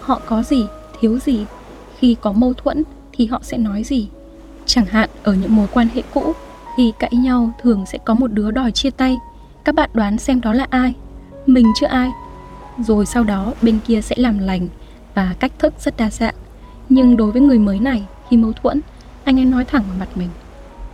Họ 0.00 0.20
có 0.26 0.42
gì, 0.42 0.66
thiếu 1.00 1.18
gì? 1.18 1.46
Khi 1.98 2.16
có 2.20 2.32
mâu 2.32 2.54
thuẫn 2.54 2.82
thì 3.12 3.26
họ 3.26 3.40
sẽ 3.42 3.58
nói 3.58 3.84
gì? 3.84 4.08
Chẳng 4.66 4.86
hạn, 4.86 5.10
ở 5.22 5.34
những 5.34 5.56
mối 5.56 5.66
quan 5.72 5.88
hệ 5.94 6.02
cũ, 6.14 6.32
khi 6.76 6.92
cãi 6.98 7.12
nhau 7.12 7.52
thường 7.62 7.84
sẽ 7.86 7.98
có 8.04 8.14
một 8.14 8.32
đứa 8.32 8.50
đòi 8.50 8.72
chia 8.72 8.90
tay. 8.90 9.16
Các 9.64 9.74
bạn 9.74 9.90
đoán 9.94 10.18
xem 10.18 10.40
đó 10.40 10.52
là 10.52 10.66
ai? 10.70 10.94
Mình 11.46 11.66
chưa 11.80 11.86
ai? 11.86 12.10
Rồi 12.78 13.06
sau 13.06 13.24
đó, 13.24 13.52
bên 13.62 13.78
kia 13.86 14.00
sẽ 14.00 14.14
làm 14.18 14.38
lành 14.38 14.68
và 15.14 15.34
cách 15.38 15.52
thức 15.58 15.74
rất 15.80 15.96
đa 15.96 16.10
dạng. 16.10 16.34
Nhưng 16.88 17.16
đối 17.16 17.32
với 17.32 17.42
người 17.42 17.58
mới 17.58 17.78
này, 17.80 18.02
khi 18.30 18.36
mâu 18.36 18.52
thuẫn, 18.52 18.80
anh 19.24 19.38
ấy 19.38 19.44
nói 19.44 19.64
thẳng 19.64 19.84
vào 19.88 19.96
mặt 20.00 20.08
mình. 20.14 20.28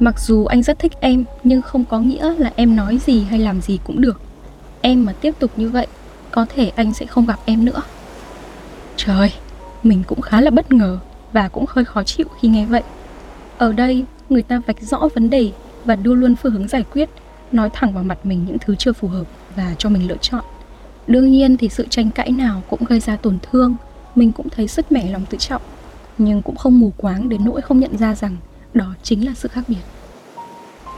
Mặc 0.01 0.21
dù 0.21 0.45
anh 0.45 0.63
rất 0.63 0.79
thích 0.79 0.93
em, 1.01 1.25
nhưng 1.45 1.63
không 1.63 1.85
có 1.85 1.99
nghĩa 1.99 2.35
là 2.39 2.53
em 2.57 2.77
nói 2.77 2.99
gì 3.07 3.25
hay 3.25 3.39
làm 3.39 3.61
gì 3.61 3.79
cũng 3.85 4.01
được. 4.01 4.21
Em 4.81 5.05
mà 5.05 5.13
tiếp 5.13 5.35
tục 5.39 5.51
như 5.57 5.69
vậy 5.69 5.87
có 6.33 6.47
thể 6.49 6.73
anh 6.77 6.95
sẽ 6.95 7.07
không 7.07 7.27
gặp 7.27 7.39
em 7.45 7.65
nữa. 7.65 7.83
Trời 8.97 9.33
mình 9.83 10.03
cũng 10.07 10.21
khá 10.21 10.41
là 10.41 10.51
bất 10.51 10.73
ngờ 10.73 10.99
và 11.33 11.49
cũng 11.49 11.65
hơi 11.69 11.85
khó 11.85 12.03
chịu 12.03 12.27
khi 12.41 12.49
nghe 12.49 12.67
vậy. 12.67 12.83
Ở 13.59 13.73
đây, 13.73 14.05
người 14.29 14.43
ta 14.43 14.61
vạch 14.67 14.81
rõ 14.81 15.09
vấn 15.15 15.31
đề 15.31 15.53
và 15.85 15.97
đưa 15.97 16.15
luôn 16.15 16.37
phương 16.37 16.53
hướng 16.53 16.69
giải 16.69 16.85
quyết, 16.93 17.09
nói 17.53 17.71
thẳng 17.73 17.95
vào 17.95 18.05
mặt 18.05 18.27
mình 18.27 18.45
những 18.47 18.59
thứ 18.59 18.75
chưa 18.75 18.93
phù 18.93 19.09
hợp 19.09 19.25
và 19.57 19.75
cho 19.79 19.89
mình 19.89 20.09
lựa 20.09 20.17
chọn. 20.21 20.45
Đương 21.07 21.31
nhiên 21.31 21.57
thì 21.57 21.69
sự 21.69 21.87
tranh 21.91 22.11
cãi 22.11 22.31
nào 22.31 22.63
cũng 22.71 22.85
gây 22.85 23.01
ra 23.01 23.17
tổn 23.17 23.39
thương, 23.43 23.77
mình 24.15 24.33
cũng 24.33 24.49
thấy 24.49 24.69
sứt 24.69 24.93
mẻ 24.93 25.11
lòng 25.13 25.25
tự 25.31 25.39
trọng, 25.39 25.63
nhưng 26.19 26.43
cũng 26.43 26.57
không 26.57 26.81
mù 26.81 26.93
quáng 26.97 27.29
đến 27.29 27.45
nỗi 27.45 27.61
không 27.61 27.81
nhận 27.81 27.99
ra 27.99 28.15
rằng 28.15 28.37
đó 28.75 28.95
chính 29.03 29.27
là 29.27 29.33
sự 29.35 29.49
khác 29.49 29.65
biệt. 29.69 29.83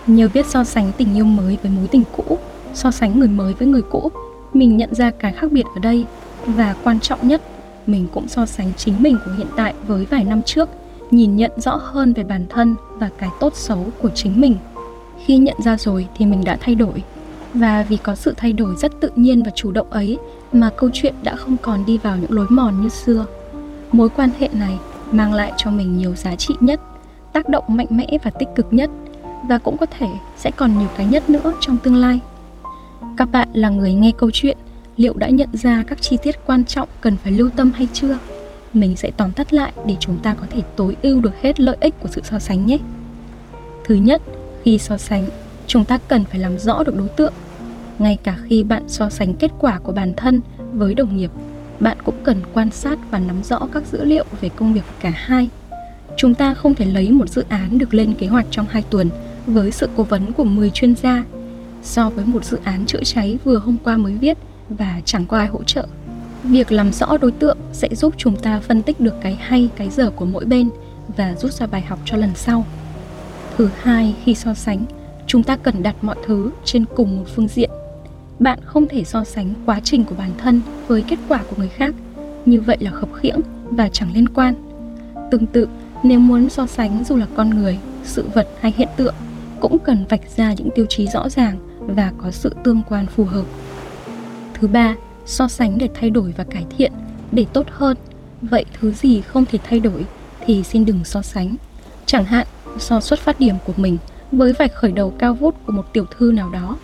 Nhờ 0.07 0.29
biết 0.35 0.47
so 0.47 0.65
sánh 0.65 0.93
tình 0.97 1.15
yêu 1.17 1.25
mới 1.25 1.59
với 1.63 1.71
mối 1.71 1.89
tình 1.89 2.03
cũ, 2.17 2.39
so 2.75 2.91
sánh 2.91 3.19
người 3.19 3.29
mới 3.29 3.55
với 3.55 3.69
người 3.69 3.83
cũ 3.91 4.11
mình 4.53 4.77
nhận 4.77 4.95
ra 4.95 5.11
cái 5.11 5.33
khác 5.33 5.53
biệt 5.53 5.65
ở 5.75 5.81
đây 5.81 6.05
và 6.47 6.75
quan 6.85 7.01
trọng 7.01 7.29
nhất, 7.29 7.43
mình 7.87 8.07
cũng 8.15 8.29
so 8.29 8.47
sánh 8.47 8.73
chính 8.77 9.03
mình 9.03 9.19
của 9.25 9.33
hiện 9.39 9.47
tại 9.57 9.75
với 9.87 10.05
vài 10.05 10.25
năm 10.25 10.43
trước, 10.43 10.69
nhìn 11.11 11.37
nhận 11.37 11.51
rõ 11.57 11.77
hơn 11.77 12.13
về 12.13 12.25
bản 12.25 12.47
thân 12.49 12.75
và 12.95 13.11
cái 13.19 13.31
tốt 13.41 13.53
xấu 13.57 13.87
của 14.03 14.11
chính 14.15 14.41
mình. 14.41 14.57
Khi 15.25 15.37
nhận 15.37 15.57
ra 15.65 15.77
rồi 15.77 16.07
thì 16.17 16.27
mình 16.27 16.45
đã 16.45 16.57
thay 16.61 16.75
đổi. 16.75 17.03
Và 17.55 17.87
vì 17.89 17.97
có 17.97 18.15
sự 18.15 18.35
thay 18.37 18.53
đổi 18.53 18.77
rất 18.77 18.93
tự 19.01 19.11
nhiên 19.17 19.43
và 19.43 19.51
chủ 19.55 19.71
động 19.71 19.91
ấy 19.91 20.19
mà 20.53 20.71
câu 20.77 20.91
chuyện 20.93 21.15
đã 21.23 21.37
không 21.37 21.57
còn 21.63 21.87
đi 21.87 21.99
vào 21.99 22.17
những 22.17 22.33
lối 22.33 22.47
mòn 22.49 22.83
như 22.83 22.89
xưa. 22.89 23.27
Mối 23.93 24.09
quan 24.09 24.31
hệ 24.39 24.49
này 24.53 24.79
mang 25.13 25.35
lại 25.35 25.53
cho 25.57 25.71
mình 25.71 25.97
nhiều 25.97 26.15
giá 26.15 26.37
trị 26.37 26.55
nhất, 26.61 26.81
tác 27.33 27.49
động 27.49 27.65
mạnh 27.69 27.87
mẽ 27.91 28.19
và 28.23 28.31
tích 28.31 28.49
cực 28.55 28.67
nhất 28.71 28.91
và 29.49 29.59
cũng 29.59 29.77
có 29.77 29.87
thể 29.99 30.07
sẽ 30.37 30.51
còn 30.51 30.79
nhiều 30.79 30.89
cái 30.97 31.07
nhất 31.07 31.31
nữa 31.31 31.53
trong 31.61 31.77
tương 31.77 31.97
lai 31.97 32.21
các 33.17 33.33
bạn 33.33 33.49
là 33.53 33.69
người 33.69 33.95
nghe 33.95 34.13
câu 34.19 34.31
chuyện, 34.33 34.57
liệu 34.97 35.15
đã 35.17 35.29
nhận 35.29 35.49
ra 35.53 35.85
các 35.87 36.03
chi 36.03 36.17
tiết 36.23 36.37
quan 36.47 36.65
trọng 36.65 36.89
cần 37.01 37.17
phải 37.17 37.33
lưu 37.33 37.51
tâm 37.57 37.73
hay 37.73 37.89
chưa? 37.93 38.19
Mình 38.73 38.97
sẽ 38.97 39.11
tóm 39.17 39.33
tắt 39.33 39.53
lại 39.53 39.73
để 39.87 39.97
chúng 40.01 40.19
ta 40.19 40.35
có 40.35 40.47
thể 40.51 40.63
tối 40.77 40.97
ưu 41.03 41.21
được 41.21 41.43
hết 41.43 41.61
lợi 41.61 41.77
ích 41.81 41.95
của 42.01 42.09
sự 42.09 42.21
so 42.25 42.39
sánh 42.39 42.67
nhé. 42.67 42.79
Thứ 43.85 43.95
nhất, 43.95 44.23
khi 44.63 44.79
so 44.79 44.97
sánh, 44.97 45.25
chúng 45.67 45.85
ta 45.85 45.99
cần 46.09 46.25
phải 46.25 46.41
làm 46.41 46.59
rõ 46.59 46.83
được 46.85 46.97
đối 46.97 47.09
tượng. 47.09 47.33
Ngay 47.99 48.19
cả 48.23 48.37
khi 48.45 48.63
bạn 48.63 48.83
so 48.89 49.11
sánh 49.11 49.35
kết 49.35 49.51
quả 49.59 49.79
của 49.79 49.93
bản 49.93 50.13
thân 50.17 50.41
với 50.73 50.95
đồng 50.95 51.17
nghiệp, 51.17 51.31
bạn 51.81 51.99
cũng 52.05 52.15
cần 52.25 52.37
quan 52.55 52.71
sát 52.71 52.99
và 53.11 53.19
nắm 53.19 53.43
rõ 53.43 53.69
các 53.73 53.83
dữ 53.93 54.05
liệu 54.05 54.25
về 54.41 54.49
công 54.49 54.73
việc 54.73 54.81
của 54.81 54.97
cả 55.01 55.13
hai. 55.15 55.49
Chúng 56.17 56.35
ta 56.35 56.55
không 56.55 56.75
thể 56.75 56.85
lấy 56.85 57.11
một 57.11 57.29
dự 57.29 57.45
án 57.49 57.79
được 57.79 57.95
lên 57.95 58.15
kế 58.15 58.27
hoạch 58.27 58.47
trong 58.51 58.67
2 58.71 58.83
tuần 58.91 59.11
với 59.47 59.71
sự 59.71 59.89
cố 59.97 60.03
vấn 60.03 60.33
của 60.33 60.45
10 60.45 60.71
chuyên 60.71 60.95
gia 60.95 61.25
so 61.83 62.11
với 62.11 62.25
một 62.25 62.45
dự 62.45 62.59
án 62.65 62.87
chữa 62.87 63.03
cháy 63.05 63.39
vừa 63.45 63.59
hôm 63.59 63.77
qua 63.85 63.97
mới 63.97 64.15
viết 64.15 64.39
và 64.69 65.01
chẳng 65.05 65.27
có 65.27 65.39
ai 65.39 65.47
hỗ 65.47 65.63
trợ. 65.63 65.87
Việc 66.43 66.73
làm 66.73 66.93
rõ 66.93 67.17
đối 67.17 67.33
tượng 67.33 67.59
sẽ 67.73 67.89
giúp 67.95 68.15
chúng 68.17 68.37
ta 68.37 68.61
phân 68.61 68.83
tích 68.83 69.01
được 69.01 69.15
cái 69.21 69.35
hay, 69.41 69.69
cái 69.77 69.91
dở 69.91 70.11
của 70.11 70.25
mỗi 70.25 70.45
bên 70.45 70.71
và 71.17 71.35
rút 71.35 71.53
ra 71.53 71.67
bài 71.67 71.81
học 71.83 71.99
cho 72.05 72.17
lần 72.17 72.31
sau. 72.35 72.67
Thứ 73.57 73.69
hai, 73.83 74.15
khi 74.25 74.35
so 74.35 74.55
sánh, 74.55 74.85
chúng 75.27 75.43
ta 75.43 75.57
cần 75.57 75.83
đặt 75.83 75.97
mọi 76.03 76.17
thứ 76.27 76.51
trên 76.65 76.85
cùng 76.97 77.17
một 77.19 77.25
phương 77.35 77.49
diện. 77.49 77.71
Bạn 78.39 78.59
không 78.65 78.89
thể 78.89 79.05
so 79.05 79.25
sánh 79.25 79.55
quá 79.67 79.81
trình 79.85 80.05
của 80.05 80.15
bản 80.19 80.31
thân 80.39 80.61
với 80.87 81.03
kết 81.03 81.19
quả 81.29 81.41
của 81.51 81.57
người 81.59 81.69
khác, 81.69 81.95
như 82.47 82.61
vậy 82.61 82.77
là 82.81 82.91
khập 82.91 83.09
khiễng 83.15 83.41
và 83.65 83.89
chẳng 83.89 84.13
liên 84.15 84.29
quan. 84.29 84.55
Tương 85.31 85.47
tự, 85.47 85.69
nếu 86.03 86.19
muốn 86.19 86.49
so 86.49 86.67
sánh 86.67 87.05
dù 87.05 87.17
là 87.17 87.27
con 87.35 87.51
người, 87.51 87.79
sự 88.05 88.25
vật 88.35 88.49
hay 88.61 88.75
hiện 88.77 88.89
tượng, 88.97 89.15
cũng 89.61 89.79
cần 89.79 90.05
vạch 90.09 90.31
ra 90.37 90.53
những 90.53 90.69
tiêu 90.75 90.87
chí 90.89 91.07
rõ 91.07 91.29
ràng 91.29 91.72
và 91.87 92.13
có 92.19 92.31
sự 92.31 92.55
tương 92.65 92.83
quan 92.89 93.07
phù 93.07 93.25
hợp. 93.25 93.45
Thứ 94.55 94.69
ba, 94.69 94.95
so 95.27 95.49
sánh 95.49 95.79
để 95.79 95.89
thay 95.95 96.11
đổi 96.11 96.35
và 96.37 96.45
cải 96.45 96.65
thiện. 96.79 96.93
Để 97.33 97.47
tốt 97.53 97.67
hơn, 97.71 97.97
vậy 98.43 98.65
thứ 98.81 98.93
gì 98.93 99.21
không 99.21 99.45
thể 99.45 99.59
thay 99.69 99.81
đổi 99.81 100.07
thì 100.47 100.63
xin 100.63 100.85
đừng 100.85 101.05
so 101.05 101.23
sánh. 101.23 101.57
Chẳng 102.07 102.25
hạn 102.25 102.47
so 102.79 103.01
xuất 103.01 103.19
phát 103.19 103.41
điểm 103.41 103.55
của 103.67 103.73
mình 103.77 103.99
với 104.33 104.53
vạch 104.53 104.75
khởi 104.75 104.93
đầu 104.93 105.13
cao 105.19 105.35
vút 105.35 105.55
của 105.67 105.73
một 105.73 105.93
tiểu 105.93 106.07
thư 106.19 106.33
nào 106.33 106.51
đó. 106.51 106.77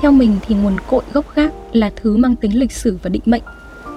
Theo 0.00 0.12
mình 0.12 0.36
thì 0.46 0.54
nguồn 0.54 0.76
cội 0.88 1.02
gốc 1.12 1.34
gác 1.34 1.52
là 1.72 1.90
thứ 1.96 2.16
mang 2.16 2.36
tính 2.36 2.58
lịch 2.58 2.72
sử 2.72 2.98
và 3.02 3.10
định 3.10 3.22
mệnh. 3.26 3.42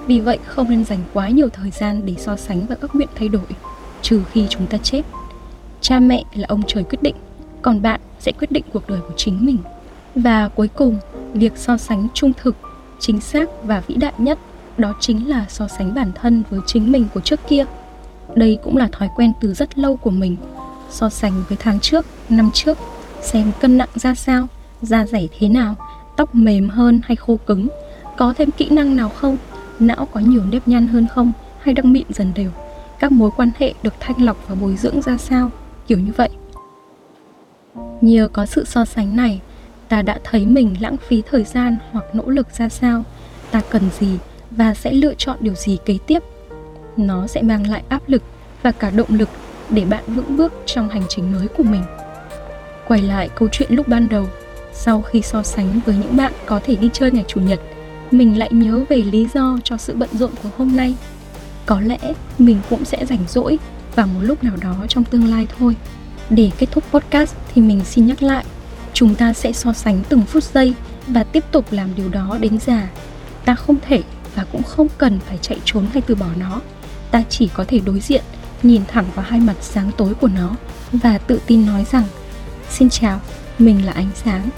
Vì 0.06 0.20
vậy 0.20 0.38
không 0.46 0.70
nên 0.70 0.84
dành 0.84 0.98
quá 1.12 1.28
nhiều 1.28 1.48
thời 1.48 1.70
gian 1.70 2.02
để 2.04 2.14
so 2.18 2.36
sánh 2.36 2.66
và 2.66 2.76
ước 2.80 2.94
nguyện 2.94 3.08
thay 3.14 3.28
đổi, 3.28 3.46
trừ 4.02 4.22
khi 4.32 4.46
chúng 4.48 4.66
ta 4.66 4.78
chết. 4.78 5.02
Cha 5.80 6.00
mẹ 6.00 6.24
là 6.34 6.46
ông 6.48 6.62
trời 6.66 6.84
quyết 6.84 7.02
định, 7.02 7.14
còn 7.62 7.82
bạn 7.82 8.00
sẽ 8.18 8.32
quyết 8.32 8.52
định 8.52 8.64
cuộc 8.72 8.88
đời 8.88 9.00
của 9.00 9.14
chính 9.16 9.46
mình 9.46 9.58
và 10.14 10.48
cuối 10.48 10.68
cùng, 10.68 10.98
việc 11.32 11.52
so 11.56 11.76
sánh 11.76 12.08
trung 12.14 12.32
thực, 12.42 12.56
chính 12.98 13.20
xác 13.20 13.48
và 13.64 13.82
vĩ 13.86 13.94
đại 13.94 14.12
nhất, 14.18 14.38
đó 14.78 14.94
chính 15.00 15.28
là 15.28 15.46
so 15.48 15.68
sánh 15.68 15.94
bản 15.94 16.12
thân 16.14 16.42
với 16.50 16.60
chính 16.66 16.92
mình 16.92 17.06
của 17.14 17.20
trước 17.20 17.40
kia. 17.48 17.64
Đây 18.34 18.58
cũng 18.64 18.76
là 18.76 18.88
thói 18.92 19.08
quen 19.16 19.32
từ 19.40 19.54
rất 19.54 19.78
lâu 19.78 19.96
của 19.96 20.10
mình, 20.10 20.36
so 20.90 21.08
sánh 21.08 21.42
với 21.48 21.58
tháng 21.60 21.80
trước, 21.80 22.06
năm 22.28 22.50
trước, 22.54 22.78
xem 23.22 23.52
cân 23.60 23.78
nặng 23.78 23.88
ra 23.94 24.14
sao, 24.14 24.46
da 24.82 25.06
dẻ 25.06 25.26
thế 25.38 25.48
nào, 25.48 25.74
tóc 26.16 26.34
mềm 26.34 26.68
hơn 26.68 27.00
hay 27.04 27.16
khô 27.16 27.38
cứng, 27.46 27.68
có 28.16 28.34
thêm 28.38 28.50
kỹ 28.50 28.68
năng 28.70 28.96
nào 28.96 29.08
không, 29.08 29.36
não 29.78 30.08
có 30.12 30.20
nhiều 30.20 30.42
nếp 30.50 30.68
nhăn 30.68 30.88
hơn 30.88 31.06
không, 31.14 31.32
hay 31.60 31.74
đang 31.74 31.92
mịn 31.92 32.06
dần 32.08 32.32
đều, 32.34 32.50
các 32.98 33.12
mối 33.12 33.30
quan 33.36 33.50
hệ 33.58 33.74
được 33.82 33.94
thanh 34.00 34.22
lọc 34.22 34.36
và 34.48 34.54
bồi 34.54 34.76
dưỡng 34.76 35.02
ra 35.02 35.16
sao, 35.16 35.50
kiểu 35.86 35.98
như 35.98 36.12
vậy. 36.16 36.28
Nhờ 38.00 38.28
có 38.32 38.46
sự 38.46 38.64
so 38.64 38.84
sánh 38.84 39.16
này 39.16 39.40
ta 39.90 40.02
đã 40.02 40.18
thấy 40.24 40.46
mình 40.46 40.76
lãng 40.80 40.96
phí 41.08 41.22
thời 41.30 41.44
gian 41.44 41.76
hoặc 41.92 42.04
nỗ 42.14 42.22
lực 42.26 42.46
ra 42.58 42.68
sao. 42.68 43.04
Ta 43.50 43.60
cần 43.70 43.82
gì 43.98 44.18
và 44.50 44.74
sẽ 44.74 44.92
lựa 44.92 45.14
chọn 45.14 45.36
điều 45.40 45.54
gì 45.54 45.78
kế 45.84 45.98
tiếp? 46.06 46.22
Nó 46.96 47.26
sẽ 47.26 47.42
mang 47.42 47.70
lại 47.70 47.82
áp 47.88 48.02
lực 48.06 48.22
và 48.62 48.72
cả 48.72 48.90
động 48.90 49.08
lực 49.10 49.28
để 49.70 49.84
bạn 49.84 50.04
vững 50.06 50.36
bước 50.36 50.52
trong 50.66 50.88
hành 50.88 51.02
trình 51.08 51.32
mới 51.32 51.48
của 51.48 51.62
mình. 51.62 51.82
Quay 52.88 53.02
lại 53.02 53.28
câu 53.34 53.48
chuyện 53.52 53.68
lúc 53.72 53.88
ban 53.88 54.08
đầu, 54.08 54.26
sau 54.72 55.02
khi 55.02 55.22
so 55.22 55.42
sánh 55.42 55.80
với 55.86 55.94
những 55.96 56.16
bạn 56.16 56.32
có 56.46 56.60
thể 56.64 56.76
đi 56.76 56.90
chơi 56.92 57.10
ngày 57.10 57.24
chủ 57.28 57.40
nhật, 57.40 57.60
mình 58.10 58.38
lại 58.38 58.48
nhớ 58.52 58.84
về 58.88 58.96
lý 58.96 59.28
do 59.34 59.58
cho 59.64 59.76
sự 59.76 59.94
bận 59.94 60.08
rộn 60.12 60.30
của 60.42 60.48
hôm 60.56 60.76
nay. 60.76 60.94
Có 61.66 61.80
lẽ 61.80 61.98
mình 62.38 62.60
cũng 62.70 62.84
sẽ 62.84 63.06
rảnh 63.06 63.24
rỗi 63.28 63.58
vào 63.96 64.06
một 64.06 64.20
lúc 64.22 64.44
nào 64.44 64.56
đó 64.62 64.76
trong 64.88 65.04
tương 65.04 65.30
lai 65.30 65.46
thôi. 65.58 65.76
Để 66.30 66.50
kết 66.58 66.66
thúc 66.70 66.84
podcast 66.90 67.34
thì 67.54 67.62
mình 67.62 67.80
xin 67.84 68.06
nhắc 68.06 68.22
lại 68.22 68.44
chúng 68.94 69.14
ta 69.14 69.32
sẽ 69.32 69.52
so 69.52 69.72
sánh 69.72 70.02
từng 70.08 70.22
phút 70.22 70.42
giây 70.42 70.74
và 71.06 71.24
tiếp 71.24 71.44
tục 71.52 71.64
làm 71.70 71.94
điều 71.96 72.08
đó 72.08 72.38
đến 72.40 72.58
già. 72.58 72.88
Ta 73.44 73.54
không 73.54 73.76
thể 73.88 74.02
và 74.34 74.44
cũng 74.52 74.62
không 74.62 74.88
cần 74.98 75.20
phải 75.26 75.38
chạy 75.42 75.58
trốn 75.64 75.86
hay 75.92 76.02
từ 76.02 76.14
bỏ 76.14 76.26
nó. 76.36 76.60
Ta 77.10 77.22
chỉ 77.28 77.48
có 77.54 77.64
thể 77.68 77.78
đối 77.78 78.00
diện, 78.00 78.22
nhìn 78.62 78.82
thẳng 78.88 79.06
vào 79.14 79.24
hai 79.28 79.40
mặt 79.40 79.56
sáng 79.60 79.90
tối 79.96 80.14
của 80.14 80.28
nó 80.28 80.56
và 80.92 81.18
tự 81.18 81.40
tin 81.46 81.66
nói 81.66 81.86
rằng, 81.92 82.04
xin 82.70 82.90
chào, 82.90 83.20
mình 83.58 83.86
là 83.86 83.92
ánh 83.92 84.10
sáng. 84.24 84.48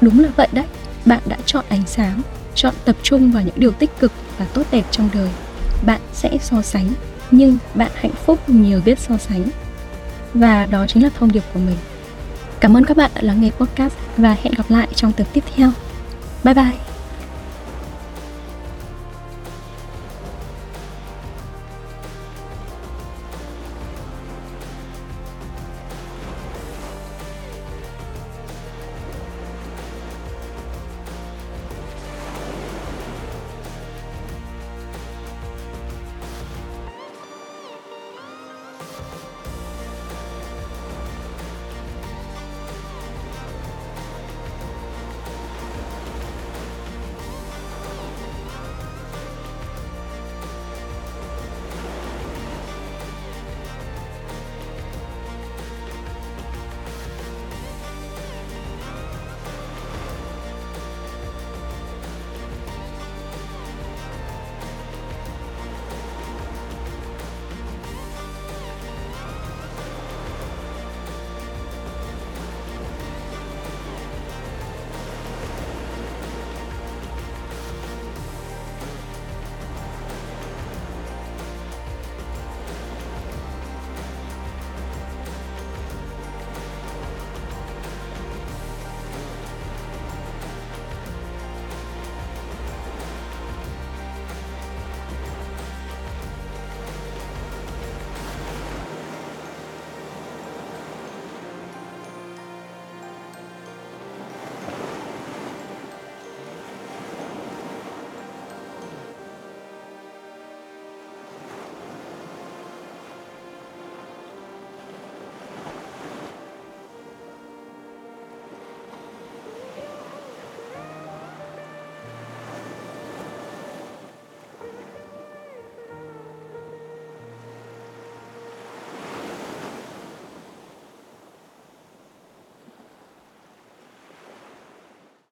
Đúng 0.00 0.20
là 0.20 0.28
vậy 0.36 0.48
đấy, 0.52 0.64
bạn 1.06 1.20
đã 1.26 1.36
chọn 1.46 1.64
ánh 1.68 1.86
sáng, 1.86 2.22
chọn 2.54 2.74
tập 2.84 2.96
trung 3.02 3.32
vào 3.32 3.42
những 3.42 3.54
điều 3.56 3.72
tích 3.72 3.90
cực 4.00 4.12
và 4.38 4.44
tốt 4.44 4.62
đẹp 4.70 4.84
trong 4.90 5.08
đời. 5.14 5.28
Bạn 5.86 6.00
sẽ 6.12 6.38
so 6.42 6.62
sánh, 6.62 6.92
nhưng 7.30 7.58
bạn 7.74 7.90
hạnh 7.94 8.14
phúc 8.26 8.48
nhờ 8.48 8.80
biết 8.84 8.98
so 8.98 9.16
sánh. 9.16 9.44
Và 10.34 10.66
đó 10.66 10.86
chính 10.86 11.02
là 11.02 11.10
thông 11.18 11.32
điệp 11.32 11.42
của 11.54 11.60
mình 11.60 11.76
cảm 12.64 12.76
ơn 12.76 12.84
các 12.84 12.96
bạn 12.96 13.10
đã 13.14 13.22
lắng 13.22 13.40
nghe 13.40 13.50
podcast 13.50 13.94
và 14.16 14.36
hẹn 14.42 14.54
gặp 14.56 14.64
lại 14.68 14.88
trong 14.94 15.12
tập 15.12 15.26
tiếp 15.32 15.44
theo. 15.56 15.70
Bye 16.44 16.54
bye. 16.54 16.93